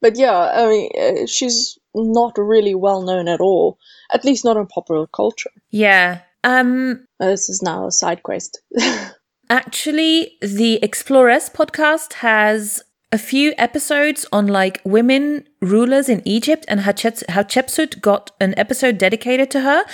but 0.00 0.16
yeah, 0.16 0.36
I 0.36 0.68
mean, 0.68 0.90
uh, 0.98 1.26
she's 1.26 1.78
not 1.94 2.38
really 2.38 2.74
well 2.74 3.02
known 3.02 3.28
at 3.28 3.40
all, 3.40 3.78
at 4.12 4.24
least 4.24 4.44
not 4.44 4.56
in 4.56 4.66
popular 4.66 5.06
culture. 5.06 5.50
Yeah. 5.70 6.20
Um, 6.44 7.06
Uh, 7.20 7.26
this 7.26 7.48
is 7.48 7.62
now 7.62 7.86
a 7.86 7.92
side 7.92 8.22
quest. 8.22 8.60
Actually, 9.50 10.38
the 10.40 10.78
Explorers 10.82 11.50
podcast 11.50 12.14
has 12.14 12.82
a 13.12 13.18
few 13.18 13.52
episodes 13.58 14.24
on 14.32 14.46
like 14.46 14.80
women 14.84 15.44
rulers 15.60 16.08
in 16.08 16.22
Egypt 16.24 16.64
and 16.68 16.80
Hatshep- 16.80 17.26
Hatshepsut 17.26 18.00
got 18.00 18.30
an 18.40 18.54
episode 18.56 18.98
dedicated 18.98 19.50
to 19.50 19.60
her. 19.62 19.84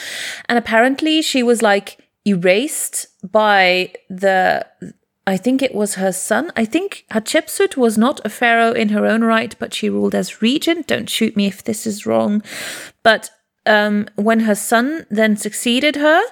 And 0.48 0.58
apparently 0.58 1.22
she 1.22 1.42
was 1.42 1.62
like 1.62 1.98
erased 2.26 3.06
by 3.32 3.92
the 4.10 4.66
I 5.26 5.36
think 5.36 5.60
it 5.60 5.74
was 5.74 5.94
her 5.94 6.12
son. 6.12 6.52
I 6.56 6.64
think 6.64 7.04
Hatshepsut 7.10 7.76
was 7.76 7.98
not 7.98 8.24
a 8.24 8.28
pharaoh 8.28 8.72
in 8.72 8.90
her 8.90 9.04
own 9.04 9.22
right, 9.24 9.54
but 9.58 9.74
she 9.74 9.90
ruled 9.90 10.14
as 10.14 10.40
regent. 10.40 10.86
Don't 10.86 11.10
shoot 11.10 11.36
me 11.36 11.46
if 11.46 11.64
this 11.64 11.86
is 11.86 12.06
wrong. 12.06 12.42
But 13.02 13.30
um, 13.66 14.08
when 14.14 14.40
her 14.40 14.54
son 14.54 15.04
then 15.10 15.36
succeeded 15.36 15.96
her, 15.96 16.22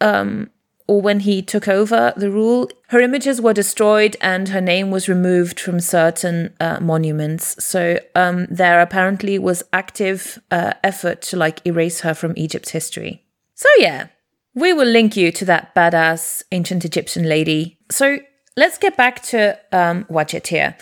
um, 0.00 0.50
or 0.86 1.02
when 1.02 1.20
he 1.20 1.42
took 1.42 1.68
over 1.68 2.14
the 2.16 2.30
rule, 2.30 2.70
her 2.88 3.00
images 3.00 3.42
were 3.42 3.52
destroyed 3.52 4.16
and 4.22 4.48
her 4.48 4.60
name 4.60 4.90
was 4.90 5.06
removed 5.06 5.60
from 5.60 5.80
certain 5.80 6.54
uh, 6.58 6.78
monuments. 6.80 7.62
So 7.62 8.00
um, 8.14 8.46
there 8.46 8.80
apparently 8.80 9.38
was 9.38 9.62
active 9.74 10.42
uh, 10.50 10.72
effort 10.82 11.20
to 11.22 11.36
like 11.36 11.60
erase 11.66 12.00
her 12.00 12.14
from 12.14 12.32
Egypt's 12.36 12.70
history. 12.70 13.26
So 13.54 13.68
yeah, 13.76 14.06
we 14.54 14.72
will 14.72 14.86
link 14.86 15.14
you 15.14 15.30
to 15.32 15.44
that 15.44 15.74
badass 15.74 16.42
ancient 16.52 16.86
Egyptian 16.86 17.28
lady. 17.28 17.78
So 17.90 18.20
let's 18.58 18.76
get 18.76 18.96
back 18.96 19.22
to 19.22 19.58
um, 19.72 20.04
Wadjet 20.10 20.48
here. 20.48 20.76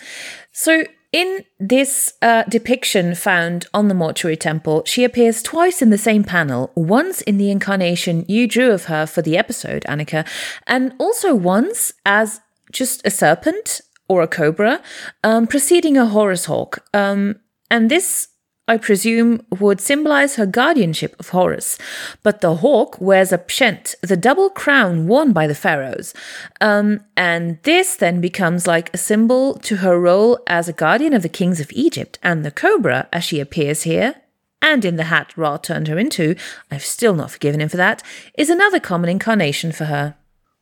So 0.51 0.83
in 1.13 1.45
this 1.59 2.13
uh, 2.21 2.43
depiction 2.49 3.13
found 3.13 3.67
on 3.73 3.87
the 3.87 3.93
mortuary 3.93 4.35
temple, 4.35 4.83
she 4.85 5.03
appears 5.03 5.43
twice 5.43 5.81
in 5.81 5.91
the 5.91 5.97
same 5.97 6.23
panel. 6.23 6.71
Once 6.75 7.21
in 7.21 7.37
the 7.37 7.51
incarnation 7.51 8.25
you 8.27 8.47
drew 8.47 8.71
of 8.71 8.85
her 8.85 9.05
for 9.05 9.21
the 9.21 9.37
episode, 9.37 9.83
Annika, 9.83 10.27
and 10.65 10.93
also 10.97 11.35
once 11.35 11.93
as 12.03 12.41
just 12.71 13.05
a 13.05 13.11
serpent 13.11 13.81
or 14.09 14.21
a 14.21 14.27
cobra, 14.27 14.81
um, 15.23 15.45
preceding 15.47 15.97
a 15.97 16.07
Horus 16.07 16.45
hawk. 16.45 16.83
Um, 16.93 17.35
and 17.69 17.91
this 17.91 18.29
I 18.69 18.77
presume, 18.77 19.41
would 19.59 19.79
symbolize 19.79 20.35
her 20.35 20.45
guardianship 20.45 21.15
of 21.19 21.29
Horus. 21.29 21.77
But 22.21 22.41
the 22.41 22.55
hawk 22.55 22.99
wears 22.99 23.31
a 23.31 23.37
pshent, 23.37 23.95
the 24.01 24.17
double 24.17 24.49
crown 24.49 25.07
worn 25.07 25.31
by 25.31 25.47
the 25.47 25.55
pharaohs. 25.55 26.13
Um, 26.59 26.99
and 27.15 27.59
this 27.63 27.95
then 27.95 28.19
becomes 28.19 28.67
like 28.67 28.93
a 28.93 28.97
symbol 28.97 29.53
to 29.59 29.77
her 29.77 29.97
role 29.97 30.39
as 30.47 30.67
a 30.67 30.73
guardian 30.73 31.13
of 31.13 31.21
the 31.21 31.29
kings 31.29 31.61
of 31.61 31.71
Egypt. 31.71 32.19
And 32.21 32.43
the 32.43 32.51
cobra, 32.51 33.07
as 33.13 33.23
she 33.23 33.39
appears 33.39 33.83
here, 33.83 34.15
and 34.61 34.83
in 34.83 34.97
the 34.97 35.05
hat 35.05 35.37
Ra 35.37 35.55
turned 35.55 35.87
her 35.87 35.97
into, 35.97 36.35
I've 36.69 36.83
still 36.83 37.13
not 37.13 37.31
forgiven 37.31 37.61
him 37.61 37.69
for 37.69 37.77
that, 37.77 38.03
is 38.37 38.49
another 38.49 38.81
common 38.81 39.09
incarnation 39.09 39.71
for 39.71 39.85
her. 39.85 40.15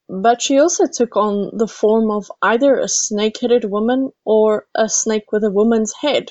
But 0.08 0.44
she 0.44 0.60
also 0.60 0.86
took 0.86 1.18
on 1.18 1.58
the 1.58 1.68
form 1.68 2.12
of 2.12 2.32
either 2.42 2.78
a 2.78 2.88
snake 2.88 3.40
headed 3.42 3.66
woman 3.66 4.12
or 4.24 4.68
a 4.76 4.88
snake 4.90 5.32
with 5.32 5.44
a 5.44 5.50
woman's 5.50 5.94
head. 6.02 6.30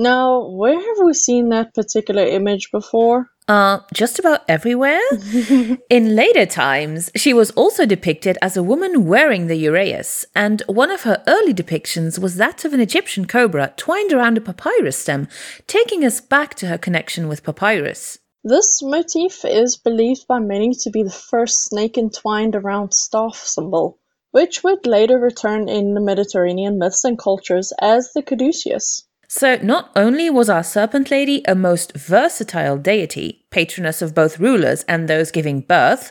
Now, 0.00 0.48
where 0.48 0.78
have 0.80 1.04
we 1.04 1.12
seen 1.12 1.50
that 1.50 1.74
particular 1.74 2.22
image 2.22 2.70
before? 2.70 3.28
Uh, 3.46 3.80
just 3.92 4.18
about 4.18 4.40
everywhere. 4.48 5.02
In 5.90 6.16
later 6.16 6.46
times, 6.46 7.10
she 7.14 7.34
was 7.34 7.50
also 7.50 7.84
depicted 7.84 8.38
as 8.40 8.56
a 8.56 8.62
woman 8.62 9.04
wearing 9.04 9.46
the 9.46 9.62
uraeus, 9.62 10.24
and 10.34 10.62
one 10.68 10.90
of 10.90 11.02
her 11.02 11.22
early 11.26 11.52
depictions 11.52 12.18
was 12.18 12.36
that 12.36 12.64
of 12.64 12.72
an 12.72 12.80
Egyptian 12.80 13.26
cobra 13.26 13.74
twined 13.76 14.10
around 14.10 14.38
a 14.38 14.40
papyrus 14.40 14.96
stem, 14.96 15.28
taking 15.66 16.02
us 16.02 16.18
back 16.18 16.54
to 16.54 16.68
her 16.68 16.78
connection 16.78 17.28
with 17.28 17.44
papyrus. 17.44 18.20
This 18.42 18.80
motif 18.82 19.44
is 19.44 19.76
believed 19.76 20.26
by 20.26 20.38
many 20.38 20.72
to 20.80 20.88
be 20.88 21.02
the 21.02 21.10
first 21.10 21.64
snake 21.64 21.98
entwined 21.98 22.56
around 22.56 22.94
staff 22.94 23.36
symbol, 23.36 23.98
which 24.30 24.64
would 24.64 24.86
later 24.86 25.18
return 25.18 25.68
in 25.68 25.92
the 25.92 26.00
Mediterranean 26.00 26.78
myths 26.78 27.04
and 27.04 27.18
cultures 27.18 27.74
as 27.82 28.14
the 28.14 28.22
caduceus. 28.22 29.04
So, 29.32 29.54
not 29.62 29.92
only 29.94 30.28
was 30.28 30.50
our 30.50 30.64
Serpent 30.64 31.08
Lady 31.08 31.44
a 31.46 31.54
most 31.54 31.96
versatile 31.96 32.76
deity, 32.76 33.44
patroness 33.52 34.02
of 34.02 34.12
both 34.12 34.40
rulers 34.40 34.82
and 34.88 35.06
those 35.06 35.30
giving 35.30 35.60
birth, 35.60 36.10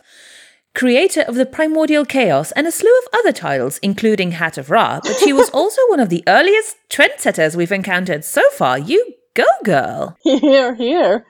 creator 0.73 1.23
of 1.23 1.35
the 1.35 1.45
primordial 1.45 2.05
chaos 2.05 2.53
and 2.53 2.65
a 2.65 2.71
slew 2.71 2.97
of 2.99 3.19
other 3.19 3.33
titles, 3.33 3.77
including 3.79 4.31
Hat 4.31 4.57
of 4.57 4.69
Ra, 4.69 5.01
but 5.03 5.17
she 5.17 5.33
was 5.33 5.49
also 5.53 5.81
one 5.89 5.99
of 5.99 6.07
the 6.07 6.23
earliest 6.27 6.77
trendsetters 6.89 7.57
we've 7.57 7.73
encountered 7.73 8.23
so 8.23 8.49
far. 8.51 8.79
You 8.79 9.05
go, 9.33 9.43
girl! 9.65 10.15
Here, 10.23 10.73
here. 10.73 11.25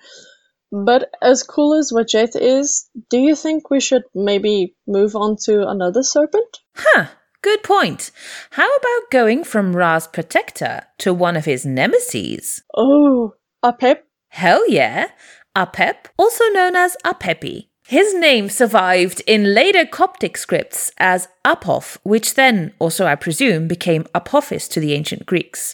But 0.72 1.10
as 1.24 1.42
cool 1.42 1.74
as 1.74 1.92
Wadjet 1.92 2.40
is, 2.40 2.88
do 3.10 3.18
you 3.18 3.36
think 3.36 3.72
we 3.72 3.80
should 3.80 4.04
maybe 4.14 4.76
move 4.86 5.16
on 5.16 5.38
to 5.46 5.68
another 5.68 6.04
serpent? 6.04 6.60
Huh, 6.76 7.08
good 7.42 7.64
point. 7.64 8.12
How 8.52 8.68
about 8.68 9.12
going 9.12 9.44
from 9.44 9.76
Ra's 9.76 10.08
protector 10.08 10.82
to 11.00 11.14
one 11.14 11.36
of 11.36 11.46
his 11.46 11.66
nemesis? 11.66 12.62
Oh, 12.76 13.34
Apep? 13.64 14.00
Hell 14.30 14.70
yeah! 14.70 15.10
Apep, 15.56 16.08
also 16.18 16.46
known 16.50 16.76
as 16.76 16.96
Apepi. 17.06 17.70
His 17.90 18.14
name 18.14 18.50
survived 18.50 19.24
in 19.26 19.56
later 19.56 19.84
Coptic 19.84 20.38
scripts 20.38 20.92
as 21.00 21.28
Apophis, 21.44 21.98
which 22.04 22.36
then, 22.36 22.72
also 22.78 23.08
I 23.08 23.16
presume, 23.16 23.68
became 23.68 24.06
Apophis 24.14 24.68
to 24.68 24.80
the 24.80 24.94
ancient 24.94 25.26
Greeks. 25.26 25.74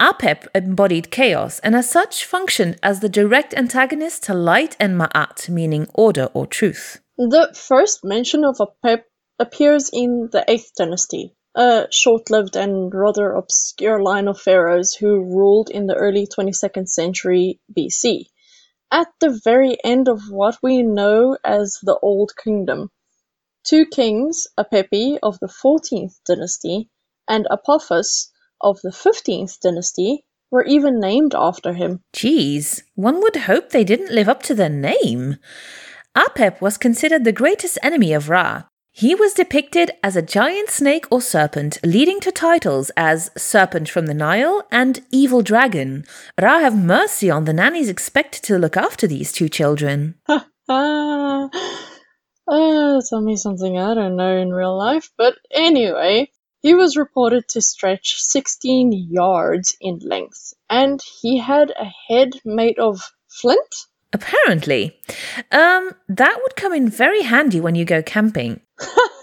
Apep 0.00 0.48
embodied 0.52 1.12
chaos 1.12 1.60
and 1.60 1.76
as 1.76 1.88
such 1.88 2.24
functioned 2.24 2.76
as 2.82 2.98
the 2.98 3.08
direct 3.08 3.54
antagonist 3.54 4.24
to 4.24 4.34
light 4.34 4.76
and 4.80 4.98
ma'at, 4.98 5.48
meaning 5.48 5.86
order 5.94 6.28
or 6.34 6.44
truth. 6.44 7.00
The 7.18 7.54
first 7.56 8.00
mention 8.02 8.44
of 8.44 8.56
Apep 8.56 9.02
appears 9.38 9.90
in 9.92 10.28
the 10.32 10.44
8th 10.48 10.74
dynasty, 10.76 11.34
a 11.54 11.86
short 11.90 12.30
lived 12.30 12.56
and 12.56 12.92
rather 12.94 13.32
obscure 13.32 14.02
line 14.02 14.28
of 14.28 14.40
pharaohs 14.40 14.94
who 14.94 15.24
ruled 15.24 15.70
in 15.70 15.86
the 15.86 15.94
early 15.94 16.26
22nd 16.26 16.88
century 16.88 17.60
BC 17.76 18.26
at 18.94 19.08
the 19.20 19.40
very 19.44 19.76
end 19.82 20.08
of 20.08 20.22
what 20.30 20.56
we 20.62 20.82
know 20.82 21.36
as 21.44 21.78
the 21.82 21.98
Old 22.00 22.32
Kingdom. 22.36 22.90
Two 23.64 23.86
kings, 23.86 24.46
Apepi 24.58 25.18
of 25.22 25.40
the 25.40 25.48
14th 25.48 26.14
dynasty 26.26 26.90
and 27.28 27.46
Apophis 27.50 28.30
of 28.60 28.80
the 28.82 28.90
15th 28.90 29.58
dynasty, 29.60 30.24
were 30.50 30.64
even 30.64 31.00
named 31.00 31.34
after 31.34 31.72
him. 31.72 32.00
Geez, 32.12 32.84
one 32.94 33.20
would 33.20 33.36
hope 33.36 33.70
they 33.70 33.82
didn't 33.82 34.14
live 34.14 34.28
up 34.28 34.42
to 34.44 34.54
their 34.54 34.68
name. 34.68 35.38
Apep 36.16 36.60
was 36.60 36.78
considered 36.78 37.24
the 37.24 37.32
greatest 37.32 37.78
enemy 37.82 38.12
of 38.12 38.28
Ra. 38.28 38.64
He 38.96 39.12
was 39.12 39.34
depicted 39.34 39.90
as 40.04 40.14
a 40.14 40.22
giant 40.22 40.70
snake 40.70 41.06
or 41.10 41.20
serpent, 41.20 41.78
leading 41.82 42.20
to 42.20 42.30
titles 42.30 42.92
as 42.96 43.28
Serpent 43.36 43.88
from 43.88 44.06
the 44.06 44.14
Nile 44.14 44.68
and 44.70 45.04
Evil 45.10 45.42
Dragon. 45.42 46.04
Ra 46.40 46.60
have 46.60 46.78
mercy 46.78 47.28
on 47.28 47.44
the 47.44 47.52
nannies 47.52 47.88
expected 47.88 48.44
to 48.44 48.56
look 48.56 48.76
after 48.76 49.08
these 49.08 49.32
two 49.32 49.48
children. 49.48 50.14
Ah, 50.66 51.50
uh, 52.46 53.00
tell 53.10 53.20
me 53.20 53.34
something 53.34 53.76
I 53.76 53.94
don't 53.94 54.14
know 54.14 54.36
in 54.36 54.52
real 54.52 54.78
life. 54.78 55.10
But 55.18 55.34
anyway, 55.50 56.30
he 56.62 56.74
was 56.74 56.96
reported 56.96 57.48
to 57.48 57.62
stretch 57.62 58.14
16 58.22 58.92
yards 59.10 59.76
in 59.80 59.98
length, 60.04 60.54
and 60.70 61.02
he 61.20 61.38
had 61.38 61.72
a 61.72 61.90
head 62.06 62.40
made 62.44 62.78
of 62.78 63.02
flint. 63.28 63.74
Apparently. 64.14 64.98
Um, 65.52 65.90
that 66.08 66.38
would 66.42 66.56
come 66.56 66.72
in 66.72 66.88
very 66.88 67.22
handy 67.22 67.60
when 67.60 67.74
you 67.74 67.84
go 67.84 68.02
camping. 68.02 68.60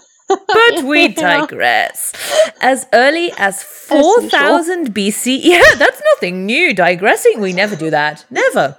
But 0.46 0.84
we 0.84 1.08
digress. 1.14 2.12
As 2.60 2.86
early 2.92 3.32
as 3.36 3.62
4000 3.62 4.94
BC, 4.94 5.40
yeah, 5.42 5.62
that's 5.76 6.02
nothing 6.14 6.46
new. 6.46 6.74
Digressing, 6.74 7.40
we 7.40 7.52
never 7.52 7.76
do 7.76 7.90
that. 7.90 8.24
Never. 8.30 8.78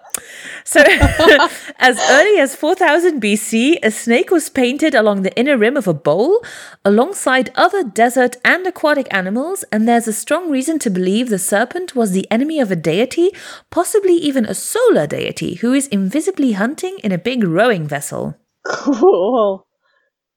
So, 0.63 0.79
as 1.79 1.99
early 2.09 2.39
as 2.39 2.55
4000 2.55 3.21
BC, 3.21 3.79
a 3.83 3.91
snake 3.91 4.31
was 4.31 4.49
painted 4.49 4.95
along 4.95 5.21
the 5.21 5.35
inner 5.37 5.57
rim 5.57 5.75
of 5.75 5.87
a 5.87 5.93
bowl 5.93 6.43
alongside 6.85 7.51
other 7.55 7.83
desert 7.83 8.37
and 8.45 8.65
aquatic 8.65 9.07
animals, 9.11 9.63
and 9.71 9.87
there's 9.87 10.07
a 10.07 10.13
strong 10.13 10.49
reason 10.49 10.79
to 10.79 10.89
believe 10.89 11.29
the 11.29 11.39
serpent 11.39 11.95
was 11.95 12.11
the 12.11 12.29
enemy 12.31 12.59
of 12.59 12.71
a 12.71 12.75
deity, 12.75 13.31
possibly 13.71 14.13
even 14.13 14.45
a 14.45 14.53
solar 14.53 15.07
deity, 15.07 15.55
who 15.55 15.73
is 15.73 15.87
invisibly 15.87 16.53
hunting 16.53 16.97
in 17.03 17.11
a 17.11 17.17
big 17.17 17.43
rowing 17.43 17.87
vessel. 17.87 18.37
Cool. 18.65 19.67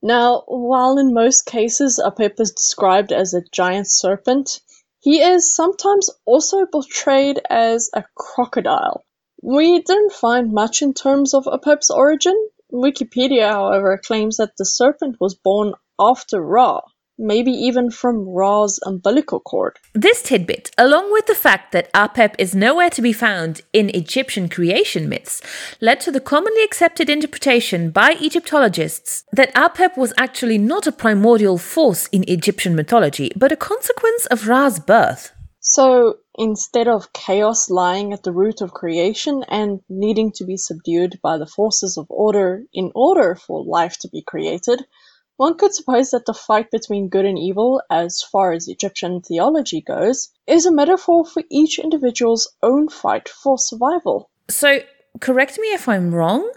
Now, 0.06 0.44
while 0.46 0.98
in 0.98 1.12
most 1.12 1.46
cases 1.46 1.98
Apep 1.98 2.38
is 2.38 2.52
described 2.52 3.10
as 3.10 3.34
a 3.34 3.42
giant 3.50 3.88
serpent, 3.90 4.60
he 5.00 5.20
is 5.20 5.52
sometimes 5.52 6.08
also 6.24 6.64
portrayed 6.64 7.40
as 7.50 7.90
a 7.92 8.04
crocodile. 8.14 9.02
We 9.42 9.80
didn't 9.80 10.12
find 10.12 10.52
much 10.52 10.80
in 10.80 10.94
terms 10.94 11.34
of 11.34 11.46
Apep's 11.46 11.90
origin. 11.90 12.36
Wikipedia, 12.72 13.50
however, 13.50 13.98
claims 13.98 14.36
that 14.36 14.52
the 14.56 14.64
serpent 14.64 15.16
was 15.18 15.34
born 15.34 15.74
after 15.98 16.40
Ra, 16.40 16.82
maybe 17.18 17.50
even 17.50 17.90
from 17.90 18.28
Ra's 18.28 18.78
umbilical 18.84 19.40
cord. 19.40 19.78
This 19.94 20.22
tidbit, 20.22 20.70
along 20.76 21.12
with 21.12 21.26
the 21.26 21.34
fact 21.34 21.72
that 21.72 21.92
Apep 21.92 22.34
is 22.38 22.54
nowhere 22.54 22.90
to 22.90 23.02
be 23.02 23.12
found 23.12 23.62
in 23.72 23.90
Egyptian 23.94 24.48
creation 24.48 25.08
myths, 25.08 25.40
led 25.80 26.00
to 26.00 26.12
the 26.12 26.20
commonly 26.20 26.62
accepted 26.62 27.08
interpretation 27.08 27.90
by 27.90 28.16
Egyptologists 28.20 29.24
that 29.32 29.54
Apep 29.54 29.96
was 29.96 30.12
actually 30.18 30.58
not 30.58 30.86
a 30.86 30.92
primordial 30.92 31.58
force 31.58 32.06
in 32.08 32.24
Egyptian 32.28 32.74
mythology, 32.74 33.30
but 33.36 33.52
a 33.52 33.56
consequence 33.56 34.26
of 34.26 34.48
Ra's 34.48 34.78
birth. 34.78 35.32
So, 35.60 36.18
instead 36.38 36.86
of 36.86 37.12
chaos 37.12 37.70
lying 37.70 38.12
at 38.12 38.22
the 38.22 38.32
root 38.32 38.60
of 38.60 38.72
creation 38.72 39.42
and 39.48 39.80
needing 39.88 40.30
to 40.36 40.44
be 40.44 40.56
subdued 40.56 41.18
by 41.22 41.38
the 41.38 41.46
forces 41.46 41.96
of 41.98 42.06
order 42.08 42.62
in 42.72 42.92
order 42.94 43.34
for 43.34 43.64
life 43.64 43.98
to 44.02 44.08
be 44.08 44.22
created, 44.22 44.86
one 45.36 45.56
could 45.56 45.74
suppose 45.74 46.10
that 46.10 46.26
the 46.26 46.34
fight 46.34 46.70
between 46.70 47.08
good 47.08 47.24
and 47.24 47.38
evil, 47.38 47.82
as 47.90 48.22
far 48.22 48.52
as 48.52 48.68
Egyptian 48.68 49.20
theology 49.20 49.80
goes, 49.80 50.30
is 50.46 50.66
a 50.66 50.72
metaphor 50.72 51.26
for 51.26 51.42
each 51.50 51.78
individual's 51.78 52.54
own 52.62 52.88
fight 52.88 53.28
for 53.28 53.58
survival. 53.58 54.30
So, 54.48 54.80
correct 55.20 55.58
me 55.58 55.68
if 55.68 55.88
I'm 55.88 56.14
wrong, 56.14 56.50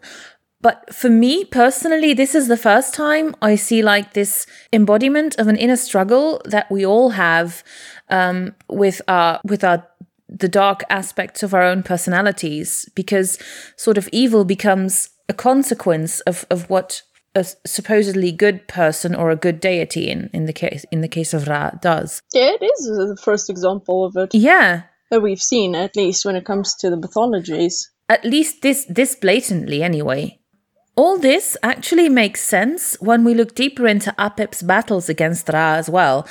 but 0.62 0.93
for 0.93 1.09
me 1.09 1.45
personally, 1.45 2.13
this 2.13 2.36
is 2.36 2.48
the 2.48 2.57
first 2.57 2.93
time 2.93 3.36
I 3.41 3.55
see 3.55 3.81
like 3.81 4.13
this 4.13 4.45
embodiment 4.74 5.36
of 5.38 5.48
an 5.48 5.55
inner 5.55 5.77
struggle 5.77 6.41
that 6.45 6.69
we 6.69 6.86
all 6.86 7.12
have 7.12 7.63
um, 8.09 8.55
with 8.67 9.01
our 9.07 9.39
with 9.43 9.63
our 9.63 9.88
the 10.27 10.50
dark 10.50 10.83
aspects 10.89 11.43
of 11.43 11.53
our 11.53 11.63
own 11.63 11.81
personalities, 11.81 12.89
because 12.93 13.39
sort 13.77 13.98
of 13.98 14.07
evil 14.12 14.45
becomes 14.45 15.09
a 15.27 15.33
consequence 15.33 16.19
of 16.21 16.45
of 16.50 16.69
what 16.69 17.03
a 17.36 17.45
supposedly 17.65 18.31
good 18.31 18.67
person 18.67 19.15
or 19.15 19.29
a 19.29 19.36
good 19.36 19.59
deity 19.59 20.09
in, 20.09 20.29
in 20.33 20.45
the 20.45 20.53
case 20.53 20.86
in 20.91 21.01
the 21.01 21.07
case 21.07 21.33
of 21.33 21.48
Ra 21.48 21.71
does. 21.81 22.21
Yeah, 22.33 22.51
it 22.59 22.63
is 22.63 22.86
the 22.86 23.17
first 23.21 23.50
example 23.50 24.05
of 24.05 24.15
it. 24.17 24.33
Yeah. 24.33 24.83
That 25.12 25.21
we've 25.21 25.41
seen, 25.41 25.75
at 25.75 25.95
least 25.95 26.25
when 26.25 26.36
it 26.36 26.45
comes 26.45 26.75
to 26.75 26.89
the 26.89 26.98
mythologies. 26.98 27.91
At 28.07 28.25
least 28.25 28.62
this 28.62 28.86
this 28.86 29.15
blatantly 29.15 29.83
anyway. 29.83 30.38
All 31.00 31.18
this 31.18 31.56
actually 31.63 32.10
makes 32.10 32.41
sense 32.41 32.98
when 33.00 33.24
we 33.24 33.34
look 33.34 33.56
deeper 33.56 33.88
into 33.88 34.13
Apep's 34.20 34.62
battles 34.62 35.08
against 35.08 35.48
Ra 35.48 35.75
as 35.75 35.89
well. 35.89 36.27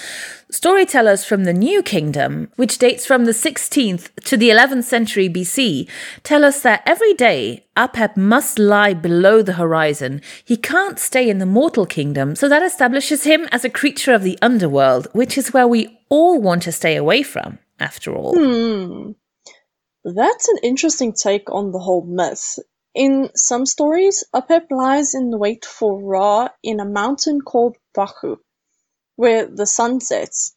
Storytellers 0.50 1.24
from 1.24 1.44
the 1.44 1.54
New 1.54 1.82
Kingdom, 1.82 2.52
which 2.56 2.76
dates 2.76 3.06
from 3.06 3.24
the 3.24 3.32
16th 3.32 4.14
to 4.24 4.36
the 4.36 4.50
11th 4.50 4.84
century 4.84 5.30
BC, 5.30 5.88
tell 6.22 6.44
us 6.44 6.60
that 6.60 6.82
every 6.84 7.14
day 7.14 7.64
Apep 7.78 8.14
must 8.18 8.58
lie 8.58 8.92
below 8.92 9.40
the 9.40 9.54
horizon. 9.54 10.20
He 10.44 10.58
can't 10.58 10.98
stay 10.98 11.30
in 11.30 11.38
the 11.38 11.46
mortal 11.46 11.86
kingdom, 11.86 12.36
so 12.36 12.46
that 12.46 12.62
establishes 12.62 13.24
him 13.24 13.48
as 13.50 13.64
a 13.64 13.70
creature 13.70 14.12
of 14.12 14.22
the 14.22 14.38
underworld, 14.42 15.08
which 15.14 15.38
is 15.38 15.54
where 15.54 15.66
we 15.66 15.98
all 16.10 16.42
want 16.42 16.64
to 16.64 16.72
stay 16.72 16.94
away 16.94 17.22
from, 17.22 17.58
after 17.80 18.14
all. 18.14 18.34
Hmm. 18.36 19.12
That's 20.04 20.46
an 20.50 20.58
interesting 20.62 21.14
take 21.14 21.50
on 21.50 21.72
the 21.72 21.78
whole 21.78 22.04
myth. 22.04 22.58
In 22.98 23.30
some 23.36 23.64
stories, 23.64 24.24
Apep 24.34 24.72
lies 24.72 25.14
in 25.14 25.30
wait 25.38 25.64
for 25.64 26.02
Ra 26.02 26.48
in 26.64 26.80
a 26.80 26.84
mountain 26.84 27.40
called 27.40 27.76
Baku, 27.94 28.38
where 29.14 29.46
the 29.46 29.66
sun 29.66 30.00
sets. 30.00 30.56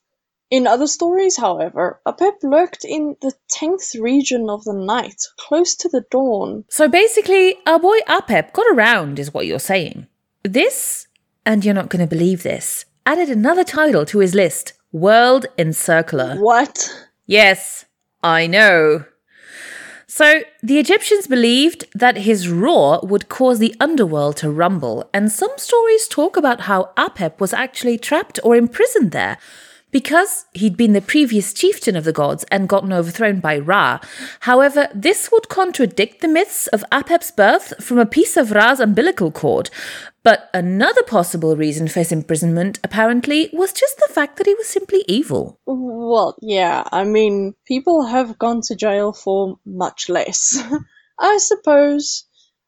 In 0.49 0.65
other 0.65 0.87
stories, 0.87 1.37
however, 1.37 2.01
Apep 2.03 2.41
lurked 2.41 2.83
in 2.83 3.15
the 3.21 3.33
tenth 3.47 3.93
region 3.93 4.49
of 4.49 4.63
the 4.63 4.73
night, 4.73 5.21
close 5.37 5.75
to 5.75 5.89
the 5.89 6.03
dawn. 6.09 6.65
So 6.67 6.87
basically, 6.87 7.57
our 7.67 7.77
boy 7.77 7.99
Apep 8.09 8.53
got 8.53 8.65
around, 8.73 9.19
is 9.19 9.31
what 9.31 9.45
you're 9.45 9.59
saying. 9.59 10.07
This, 10.41 11.05
and 11.45 11.63
you're 11.63 11.75
not 11.75 11.89
going 11.89 12.03
to 12.03 12.15
believe 12.15 12.41
this, 12.41 12.85
added 13.05 13.29
another 13.29 13.63
title 13.63 14.03
to 14.05 14.17
his 14.17 14.33
list 14.33 14.73
World 14.91 15.45
Encircler. 15.59 16.39
What? 16.39 16.89
Yes, 17.27 17.85
I 18.23 18.47
know. 18.47 19.05
So, 20.13 20.41
the 20.61 20.77
Egyptians 20.77 21.25
believed 21.25 21.85
that 21.95 22.17
his 22.17 22.49
roar 22.49 22.99
would 23.01 23.29
cause 23.29 23.59
the 23.59 23.73
underworld 23.79 24.35
to 24.37 24.51
rumble, 24.51 25.09
and 25.13 25.31
some 25.31 25.53
stories 25.55 26.05
talk 26.09 26.35
about 26.35 26.67
how 26.67 26.91
Apep 26.97 27.39
was 27.39 27.53
actually 27.53 27.97
trapped 27.97 28.37
or 28.43 28.57
imprisoned 28.57 29.11
there 29.11 29.37
because 29.89 30.47
he'd 30.51 30.75
been 30.75 30.91
the 30.91 31.01
previous 31.01 31.53
chieftain 31.53 31.95
of 31.95 32.03
the 32.03 32.11
gods 32.11 32.43
and 32.51 32.67
gotten 32.67 32.91
overthrown 32.91 33.39
by 33.39 33.57
Ra. 33.57 33.99
However, 34.41 34.89
this 34.93 35.29
would 35.31 35.47
contradict 35.47 36.19
the 36.19 36.27
myths 36.27 36.67
of 36.67 36.83
Apep's 36.91 37.31
birth 37.31 37.73
from 37.81 37.97
a 37.97 38.05
piece 38.05 38.35
of 38.35 38.51
Ra's 38.51 38.81
umbilical 38.81 39.31
cord. 39.31 39.69
But 40.23 40.49
another 40.53 41.01
possible 41.03 41.55
reason 41.55 41.87
for 41.87 41.99
his 41.99 42.11
imprisonment, 42.11 42.79
apparently, 42.83 43.49
was 43.53 43.73
just 43.73 43.97
the 43.97 44.13
fact 44.13 44.37
that 44.37 44.45
he 44.45 44.53
was 44.53 44.67
simply 44.67 45.03
evil. 45.07 45.59
Well, 45.65 46.37
yeah, 46.41 46.83
I 46.91 47.05
mean, 47.05 47.55
people 47.65 48.05
have 48.05 48.37
gone 48.37 48.61
to 48.65 48.75
jail 48.75 49.13
for 49.13 49.59
much 49.65 50.09
less. 50.09 50.61
I 51.19 51.37
suppose. 51.37 52.25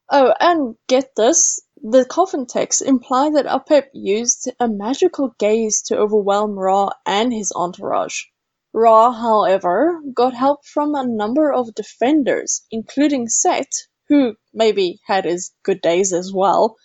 Oh, 0.09 0.33
and 0.39 0.75
get 0.87 1.15
this 1.15 1.61
the 1.85 2.05
coffin 2.05 2.45
texts 2.45 2.81
imply 2.81 3.29
that 3.31 3.45
Apep 3.45 3.87
used 3.93 4.49
a 4.57 4.69
magical 4.69 5.35
gaze 5.37 5.81
to 5.81 5.97
overwhelm 5.97 6.57
Ra 6.57 6.91
and 7.05 7.33
his 7.33 7.51
entourage. 7.53 8.23
Ra, 8.71 9.11
however, 9.11 10.01
got 10.13 10.33
help 10.33 10.65
from 10.65 10.95
a 10.95 11.05
number 11.05 11.51
of 11.51 11.75
defenders, 11.75 12.61
including 12.71 13.27
Set, 13.27 13.67
who 14.07 14.37
maybe 14.53 15.01
had 15.05 15.25
his 15.25 15.51
good 15.63 15.81
days 15.81 16.13
as 16.13 16.31
well, 16.33 16.77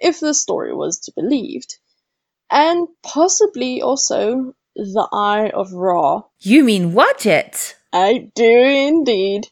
if 0.00 0.20
the 0.20 0.34
story 0.34 0.74
was 0.74 0.98
to 1.00 1.12
be 1.14 1.22
believed, 1.22 1.76
and 2.50 2.88
possibly 3.02 3.82
also 3.82 4.54
the 4.76 5.08
Eye 5.12 5.50
of 5.50 5.72
Ra. 5.72 6.22
You 6.40 6.64
mean 6.64 6.92
Wadjet? 6.92 7.74
I 7.92 8.30
do 8.34 8.44
indeed. 8.44 9.48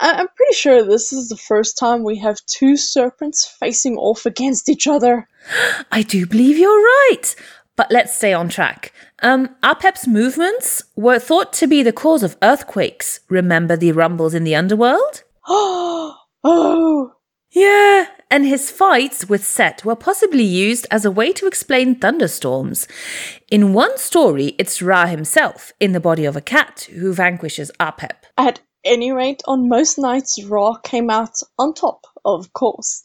I- 0.00 0.14
I'm 0.14 0.28
pretty 0.36 0.54
sure 0.54 0.82
this 0.82 1.12
is 1.12 1.28
the 1.28 1.36
first 1.36 1.78
time 1.78 2.02
we 2.04 2.18
have 2.18 2.38
two 2.46 2.76
serpents 2.76 3.44
facing 3.60 3.96
off 3.96 4.24
against 4.26 4.68
each 4.68 4.86
other. 4.86 5.28
I 5.92 6.02
do 6.02 6.26
believe 6.26 6.58
you're 6.58 6.70
right. 6.82 7.34
But 7.74 7.90
let's 7.90 8.14
stay 8.14 8.32
on 8.34 8.48
track. 8.50 8.92
Um, 9.22 9.48
Apep's 9.62 10.06
movements 10.06 10.82
were 10.94 11.18
thought 11.18 11.52
to 11.54 11.66
be 11.66 11.82
the 11.82 11.92
cause 11.92 12.22
of 12.22 12.36
earthquakes. 12.42 13.20
Remember 13.28 13.76
the 13.76 13.92
rumbles 13.92 14.34
in 14.34 14.44
the 14.44 14.54
underworld? 14.54 15.22
oh, 16.44 17.12
Yeah, 17.50 18.06
and 18.32 18.46
his 18.46 18.70
fights 18.70 19.28
with 19.28 19.44
Set 19.44 19.84
were 19.84 19.94
possibly 19.94 20.42
used 20.42 20.86
as 20.90 21.04
a 21.04 21.10
way 21.10 21.34
to 21.34 21.46
explain 21.46 21.94
thunderstorms. 21.94 22.88
In 23.50 23.74
one 23.74 23.98
story, 23.98 24.54
it's 24.58 24.80
Ra 24.80 25.04
himself, 25.04 25.70
in 25.78 25.92
the 25.92 26.00
body 26.00 26.24
of 26.24 26.34
a 26.34 26.40
cat, 26.40 26.88
who 26.94 27.12
vanquishes 27.12 27.70
Apep. 27.78 28.24
at 28.38 28.60
any 28.86 29.12
rate, 29.12 29.42
on 29.46 29.68
most 29.68 29.98
nights, 29.98 30.42
Ra 30.42 30.76
came 30.78 31.10
out 31.10 31.36
on 31.58 31.74
top, 31.74 32.06
of 32.24 32.54
course. 32.54 33.04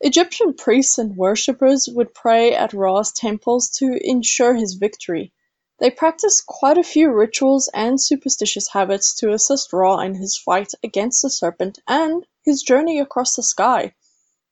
Egyptian 0.00 0.54
priests 0.54 0.98
and 0.98 1.16
worshippers 1.16 1.88
would 1.92 2.14
pray 2.14 2.54
at 2.54 2.72
Ra's 2.72 3.10
temples 3.10 3.70
to 3.78 3.98
ensure 4.00 4.54
his 4.54 4.74
victory. 4.74 5.32
They 5.80 5.90
practiced 5.90 6.46
quite 6.46 6.78
a 6.78 6.84
few 6.84 7.10
rituals 7.10 7.68
and 7.74 8.00
superstitious 8.00 8.68
habits 8.68 9.14
to 9.16 9.32
assist 9.32 9.72
Ra 9.72 9.98
in 9.98 10.14
his 10.14 10.36
fight 10.36 10.70
against 10.84 11.22
the 11.22 11.30
serpent 11.30 11.80
and 11.88 12.24
his 12.44 12.62
journey 12.62 13.00
across 13.00 13.34
the 13.34 13.42
sky. 13.42 13.94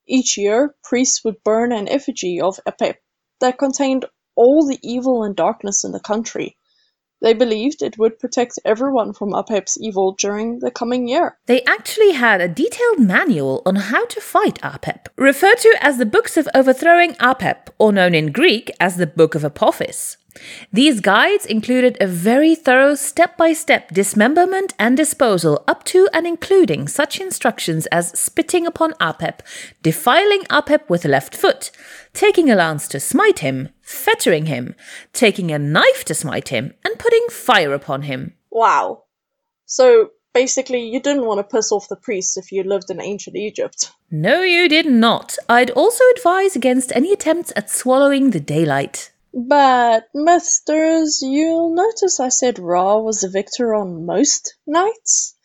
Each 0.09 0.39
year, 0.39 0.75
priests 0.83 1.23
would 1.25 1.45
burn 1.45 1.71
an 1.71 1.89
effigy 1.89 2.41
of 2.41 2.59
Apep 2.67 2.97
that 3.41 3.59
contained 3.59 4.07
all 4.37 4.67
the 4.67 4.79
evil 4.83 5.23
and 5.23 5.37
darkness 5.37 5.85
in 5.85 5.93
the 5.93 6.01
country. 6.01 6.57
They 7.21 7.35
believed 7.35 7.83
it 7.83 7.99
would 7.99 8.21
protect 8.21 8.61
everyone 8.65 9.13
from 9.13 9.33
Apep's 9.33 9.77
evil 9.81 10.15
during 10.19 10.61
the 10.61 10.71
coming 10.71 11.09
year. 11.09 11.37
They 11.47 11.65
actually 11.65 12.13
had 12.13 12.41
a 12.41 12.47
detailed 12.47 13.01
manual 13.01 13.63
on 13.67 13.75
how 13.75 14.07
to 14.07 14.21
fight 14.21 14.61
Apep, 14.63 15.09
referred 15.17 15.59
to 15.59 15.77
as 15.81 15.99
the 15.99 16.07
Books 16.07 16.37
of 16.37 16.49
Overthrowing 16.55 17.15
Apep, 17.15 17.71
or 17.79 17.93
known 17.93 18.15
in 18.15 18.31
Greek 18.31 18.71
as 18.79 18.97
the 18.97 19.07
Book 19.07 19.35
of 19.35 19.43
Apophis. 19.45 20.17
These 20.73 21.01
guides 21.01 21.47
included 21.47 21.97
a 22.01 22.07
very 22.07 22.55
thorough 22.55 22.95
step 22.95 23.37
by 23.37 23.53
step 23.53 23.91
dismemberment 23.93 24.75
and 24.79 24.97
disposal, 24.97 25.65
up 25.67 25.85
to 25.85 26.09
and 26.13 26.27
including 26.27 26.89
such 26.89 27.21
instructions 27.21 27.87
as 27.87 28.19
spitting 28.19 28.67
upon 28.67 28.93
Apep, 28.95 29.41
defiling 29.83 30.43
Apep 30.51 30.89
with 30.89 31.03
the 31.03 31.09
left 31.09 31.35
foot, 31.35 31.71
taking 32.13 32.51
a 32.51 32.55
lance 32.55 32.89
to 32.89 33.01
smite 33.01 33.41
him, 33.41 33.69
fettering 33.81 34.47
him, 34.47 34.75
taking 35.13 35.51
a 35.51 35.59
knife 35.59 36.05
to 36.05 36.15
smite 36.15 36.49
him, 36.49 36.75
and 36.85 36.99
putting 36.99 37.27
fire 37.31 37.73
upon 37.73 38.03
him. 38.03 38.35
Wow. 38.51 39.05
So 39.67 40.11
basically, 40.35 40.83
you 40.89 41.01
didn't 41.01 41.27
want 41.27 41.39
to 41.39 41.57
piss 41.57 41.73
off 41.73 41.89
the 41.89 41.97
priests 41.97 42.37
if 42.37 42.53
you 42.53 42.63
lived 42.63 42.91
in 42.91 43.01
ancient 43.01 43.37
Egypt. 43.37 43.91
No, 44.11 44.43
you 44.43 44.69
did 44.69 44.87
not. 44.87 45.37
I'd 45.49 45.71
also 45.71 46.05
advise 46.17 46.57
against 46.57 46.95
any 46.95 47.13
attempts 47.13 47.53
at 47.57 47.71
swallowing 47.71 48.31
the 48.31 48.41
daylight. 48.41 49.13
But, 49.35 50.09
Mythsters, 50.15 51.21
you'll 51.23 51.75
notice 51.75 52.19
I 52.19 52.31
said 52.31 52.59
Ra 52.59 52.99
was 52.99 53.21
the 53.21 53.29
victor 53.29 53.75
on 53.75 54.07
most 54.07 54.57
nights. 54.67 55.37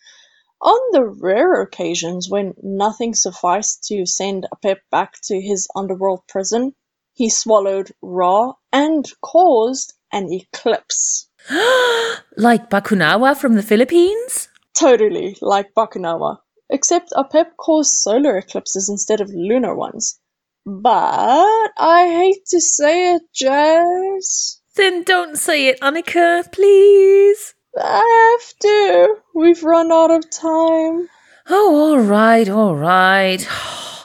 On 0.60 0.80
the 0.92 1.04
rare 1.04 1.60
occasions 1.60 2.28
when 2.30 2.54
nothing 2.62 3.14
sufficed 3.14 3.84
to 3.88 4.06
send 4.06 4.46
Apep 4.54 4.78
back 4.90 5.20
to 5.24 5.38
his 5.38 5.68
underworld 5.76 6.26
prison, 6.26 6.74
he 7.12 7.28
swallowed 7.28 7.92
Ra 8.00 8.54
and 8.72 9.04
caused 9.20 9.92
an 10.10 10.32
eclipse. 10.32 11.28
like 12.38 12.70
Bakunawa 12.70 13.36
from 13.36 13.54
the 13.54 13.62
Philippines? 13.62 14.48
Totally 14.72 15.36
like 15.42 15.74
Bakunawa, 15.74 16.38
except 16.70 17.12
Apep 17.12 17.56
caused 17.58 17.92
solar 17.92 18.38
eclipses 18.38 18.88
instead 18.88 19.20
of 19.20 19.28
lunar 19.28 19.74
ones. 19.76 20.18
But 20.66 21.72
I 21.76 22.08
hate 22.08 22.46
to 22.46 22.60
say 22.60 23.14
it, 23.14 23.22
Jess. 23.34 24.60
Then 24.76 25.02
don't 25.02 25.36
say 25.36 25.68
it, 25.68 25.80
Annika, 25.80 26.50
please. 26.50 27.54
I 27.78 28.38
have 28.38 28.58
to. 28.60 29.16
We've 29.34 29.62
run 29.62 29.92
out 29.92 30.10
of 30.10 30.30
time. 30.30 31.08
Oh, 31.48 31.90
all 31.90 31.98
right, 31.98 32.48
all 32.48 32.74
right. 32.74 33.46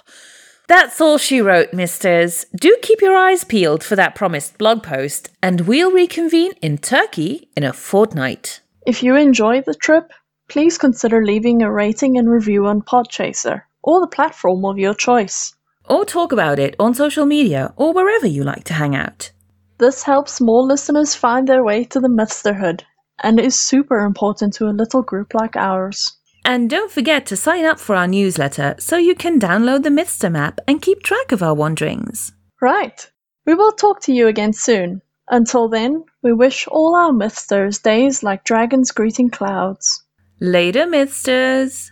That's 0.67 0.99
all 0.99 1.17
she 1.17 1.41
wrote, 1.41 1.73
Mythsters. 1.73 2.45
Do 2.53 2.77
keep 2.81 3.01
your 3.01 3.15
eyes 3.15 3.43
peeled 3.43 3.83
for 3.83 3.95
that 3.95 4.13
promised 4.13 4.57
blog 4.57 4.83
post, 4.83 5.29
and 5.41 5.61
we'll 5.61 5.91
reconvene 5.91 6.51
in 6.61 6.77
Turkey 6.77 7.49
in 7.55 7.63
a 7.63 7.73
fortnight. 7.73 8.61
If 8.85 9.01
you 9.01 9.15
enjoyed 9.15 9.65
the 9.65 9.73
trip, 9.73 10.11
please 10.49 10.77
consider 10.77 11.25
leaving 11.25 11.61
a 11.61 11.71
rating 11.71 12.17
and 12.17 12.29
review 12.29 12.67
on 12.67 12.81
Podchaser 12.81 13.63
or 13.81 14.01
the 14.01 14.07
platform 14.07 14.65
of 14.65 14.77
your 14.77 14.93
choice. 14.93 15.55
Or 15.89 16.05
talk 16.05 16.31
about 16.31 16.59
it 16.59 16.75
on 16.79 16.93
social 16.93 17.25
media 17.25 17.73
or 17.75 17.93
wherever 17.93 18.27
you 18.27 18.43
like 18.43 18.63
to 18.65 18.73
hang 18.73 18.95
out. 18.95 19.31
This 19.79 20.03
helps 20.03 20.39
more 20.39 20.63
listeners 20.63 21.15
find 21.15 21.47
their 21.47 21.63
way 21.63 21.85
to 21.85 21.99
the 21.99 22.09
Mythsterhood 22.09 22.81
and 23.23 23.39
is 23.39 23.59
super 23.59 23.99
important 23.99 24.53
to 24.55 24.67
a 24.67 24.75
little 24.75 25.01
group 25.01 25.33
like 25.33 25.55
ours. 25.55 26.13
And 26.45 26.69
don't 26.69 26.91
forget 26.91 27.25
to 27.27 27.35
sign 27.35 27.65
up 27.65 27.79
for 27.79 27.95
our 27.95 28.07
newsletter 28.07 28.75
so 28.79 28.97
you 28.97 29.15
can 29.15 29.39
download 29.39 29.83
the 29.83 29.89
Mythster 29.89 30.31
map 30.31 30.59
and 30.67 30.81
keep 30.81 31.03
track 31.03 31.31
of 31.31 31.43
our 31.43 31.53
wanderings. 31.53 32.31
Right. 32.61 33.09
We 33.45 33.55
will 33.55 33.71
talk 33.71 34.01
to 34.01 34.13
you 34.13 34.27
again 34.27 34.53
soon. 34.53 35.01
Until 35.29 35.69
then, 35.69 36.03
we 36.23 36.33
wish 36.33 36.67
all 36.67 36.95
our 36.95 37.13
Mythsters 37.13 37.79
days 37.79 38.23
like 38.23 38.43
dragons 38.43 38.91
greeting 38.91 39.29
clouds. 39.29 40.03
Later, 40.39 40.87
Mythsters! 40.87 41.91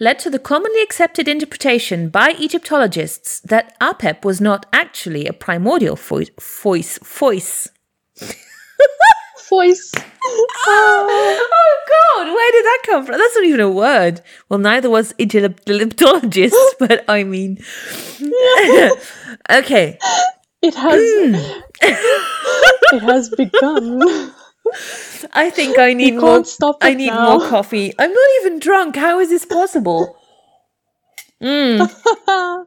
Led 0.00 0.18
to 0.18 0.30
the 0.30 0.38
commonly 0.38 0.82
accepted 0.82 1.28
interpretation 1.28 2.08
by 2.08 2.30
Egyptologists 2.40 3.38
that 3.40 3.78
Apep 3.80 4.24
was 4.24 4.40
not 4.40 4.64
actually 4.72 5.26
a 5.26 5.32
primordial 5.32 5.94
voice. 5.94 6.30
Voice. 6.40 6.98
Voice. 6.98 7.68
voice. 9.48 9.92
oh, 10.24 11.48
oh, 11.52 11.84
God, 12.16 12.26
where 12.26 12.52
did 12.52 12.64
that 12.64 12.82
come 12.86 13.04
from? 13.04 13.18
That's 13.18 13.36
not 13.36 13.44
even 13.44 13.60
a 13.60 13.70
word. 13.70 14.22
Well, 14.48 14.58
neither 14.58 14.88
was 14.88 15.14
Egyptologists, 15.18 16.74
but 16.78 17.04
I 17.06 17.24
mean. 17.24 17.58
okay. 19.50 19.98
It 20.62 20.74
has. 20.74 21.00
Hmm. 21.00 21.34
it 21.82 23.02
has 23.02 23.28
begun. 23.30 24.32
I 25.32 25.50
think 25.50 25.78
I 25.78 25.92
need 25.92 26.14
more. 26.16 26.44
I 26.80 26.94
need 26.94 27.08
now. 27.08 27.38
more 27.38 27.48
coffee. 27.48 27.92
I'm 27.98 28.12
not 28.12 28.28
even 28.40 28.58
drunk. 28.58 28.96
How 28.96 29.20
is 29.20 29.28
this 29.28 29.44
possible? 29.44 30.16
Mm. 31.42 31.90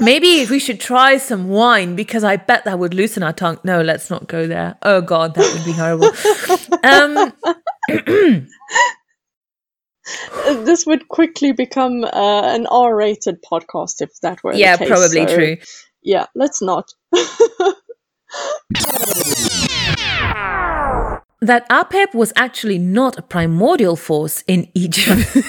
Maybe 0.00 0.44
we 0.46 0.58
should 0.58 0.80
try 0.80 1.18
some 1.18 1.48
wine 1.48 1.94
because 1.94 2.24
I 2.24 2.36
bet 2.36 2.64
that 2.64 2.78
would 2.78 2.94
loosen 2.94 3.22
our 3.22 3.32
tongue. 3.32 3.60
No, 3.62 3.80
let's 3.80 4.10
not 4.10 4.26
go 4.26 4.48
there. 4.48 4.76
Oh 4.82 5.00
God, 5.00 5.34
that 5.36 5.54
would 5.54 5.64
be 5.64 5.72
horrible. 5.72 6.10
um, 6.82 7.32
this 10.64 10.84
would 10.84 11.08
quickly 11.08 11.52
become 11.52 12.02
uh, 12.02 12.42
an 12.54 12.66
R-rated 12.66 13.42
podcast 13.42 14.02
if 14.02 14.10
that 14.22 14.42
were 14.42 14.52
yeah, 14.54 14.76
case, 14.76 14.88
probably 14.88 15.28
so, 15.28 15.34
true. 15.34 15.56
Yeah, 16.02 16.26
let's 16.34 16.60
not. 16.60 16.92
that 21.44 21.68
Apep 21.68 22.14
was 22.14 22.32
actually 22.36 22.78
not 22.78 23.18
a 23.18 23.22
primordial 23.22 23.96
force 23.96 24.42
in 24.46 24.68
Egypt. 24.74 25.36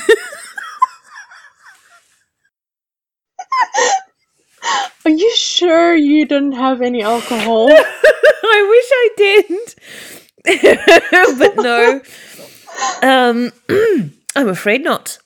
Are 5.05 5.11
you 5.11 5.31
sure 5.35 5.95
you 5.95 6.25
didn't 6.25 6.53
have 6.53 6.81
any 6.81 7.03
alcohol? 7.03 7.69
I 7.71 8.67
wish 8.69 8.85
I 8.91 9.09
didn't. 9.17 9.75
but 11.37 11.55
no. 11.57 12.01
Um, 13.01 13.51
I'm 14.35 14.49
afraid 14.49 14.83
not. 14.83 15.19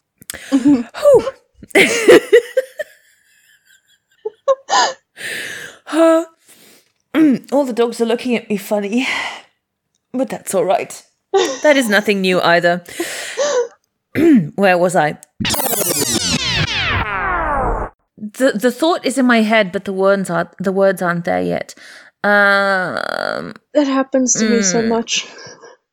all 7.52 7.65
the 7.65 7.74
dogs 7.74 8.00
are 8.02 8.06
looking 8.06 8.36
at 8.36 8.50
me 8.50 8.58
funny. 8.58 9.08
But 10.12 10.30
that's 10.30 10.54
all 10.56 10.65
right. 10.65 11.04
that 11.63 11.78
is 11.78 11.89
nothing 11.89 12.22
new 12.22 12.41
either. 12.41 12.84
Where 14.56 14.78
was 14.78 14.95
I? 14.95 15.17
The 18.17 18.52
the 18.54 18.72
thought 18.72 19.06
is 19.06 19.17
in 19.17 19.26
my 19.26 19.41
head, 19.41 19.72
but 19.72 19.86
the 19.86 19.93
words 19.93 20.30
aren't 20.30 20.58
the 20.58 20.72
words 20.72 21.02
aren't 21.02 21.26
there 21.26 21.41
yet. 21.41 21.76
Um, 22.24 23.54
that 23.74 23.88
happens 23.88 24.34
to 24.34 24.45
mm, 24.45 24.58
me 24.58 24.62
so 24.62 24.82
hmm. 24.82 24.89
much. 24.89 25.26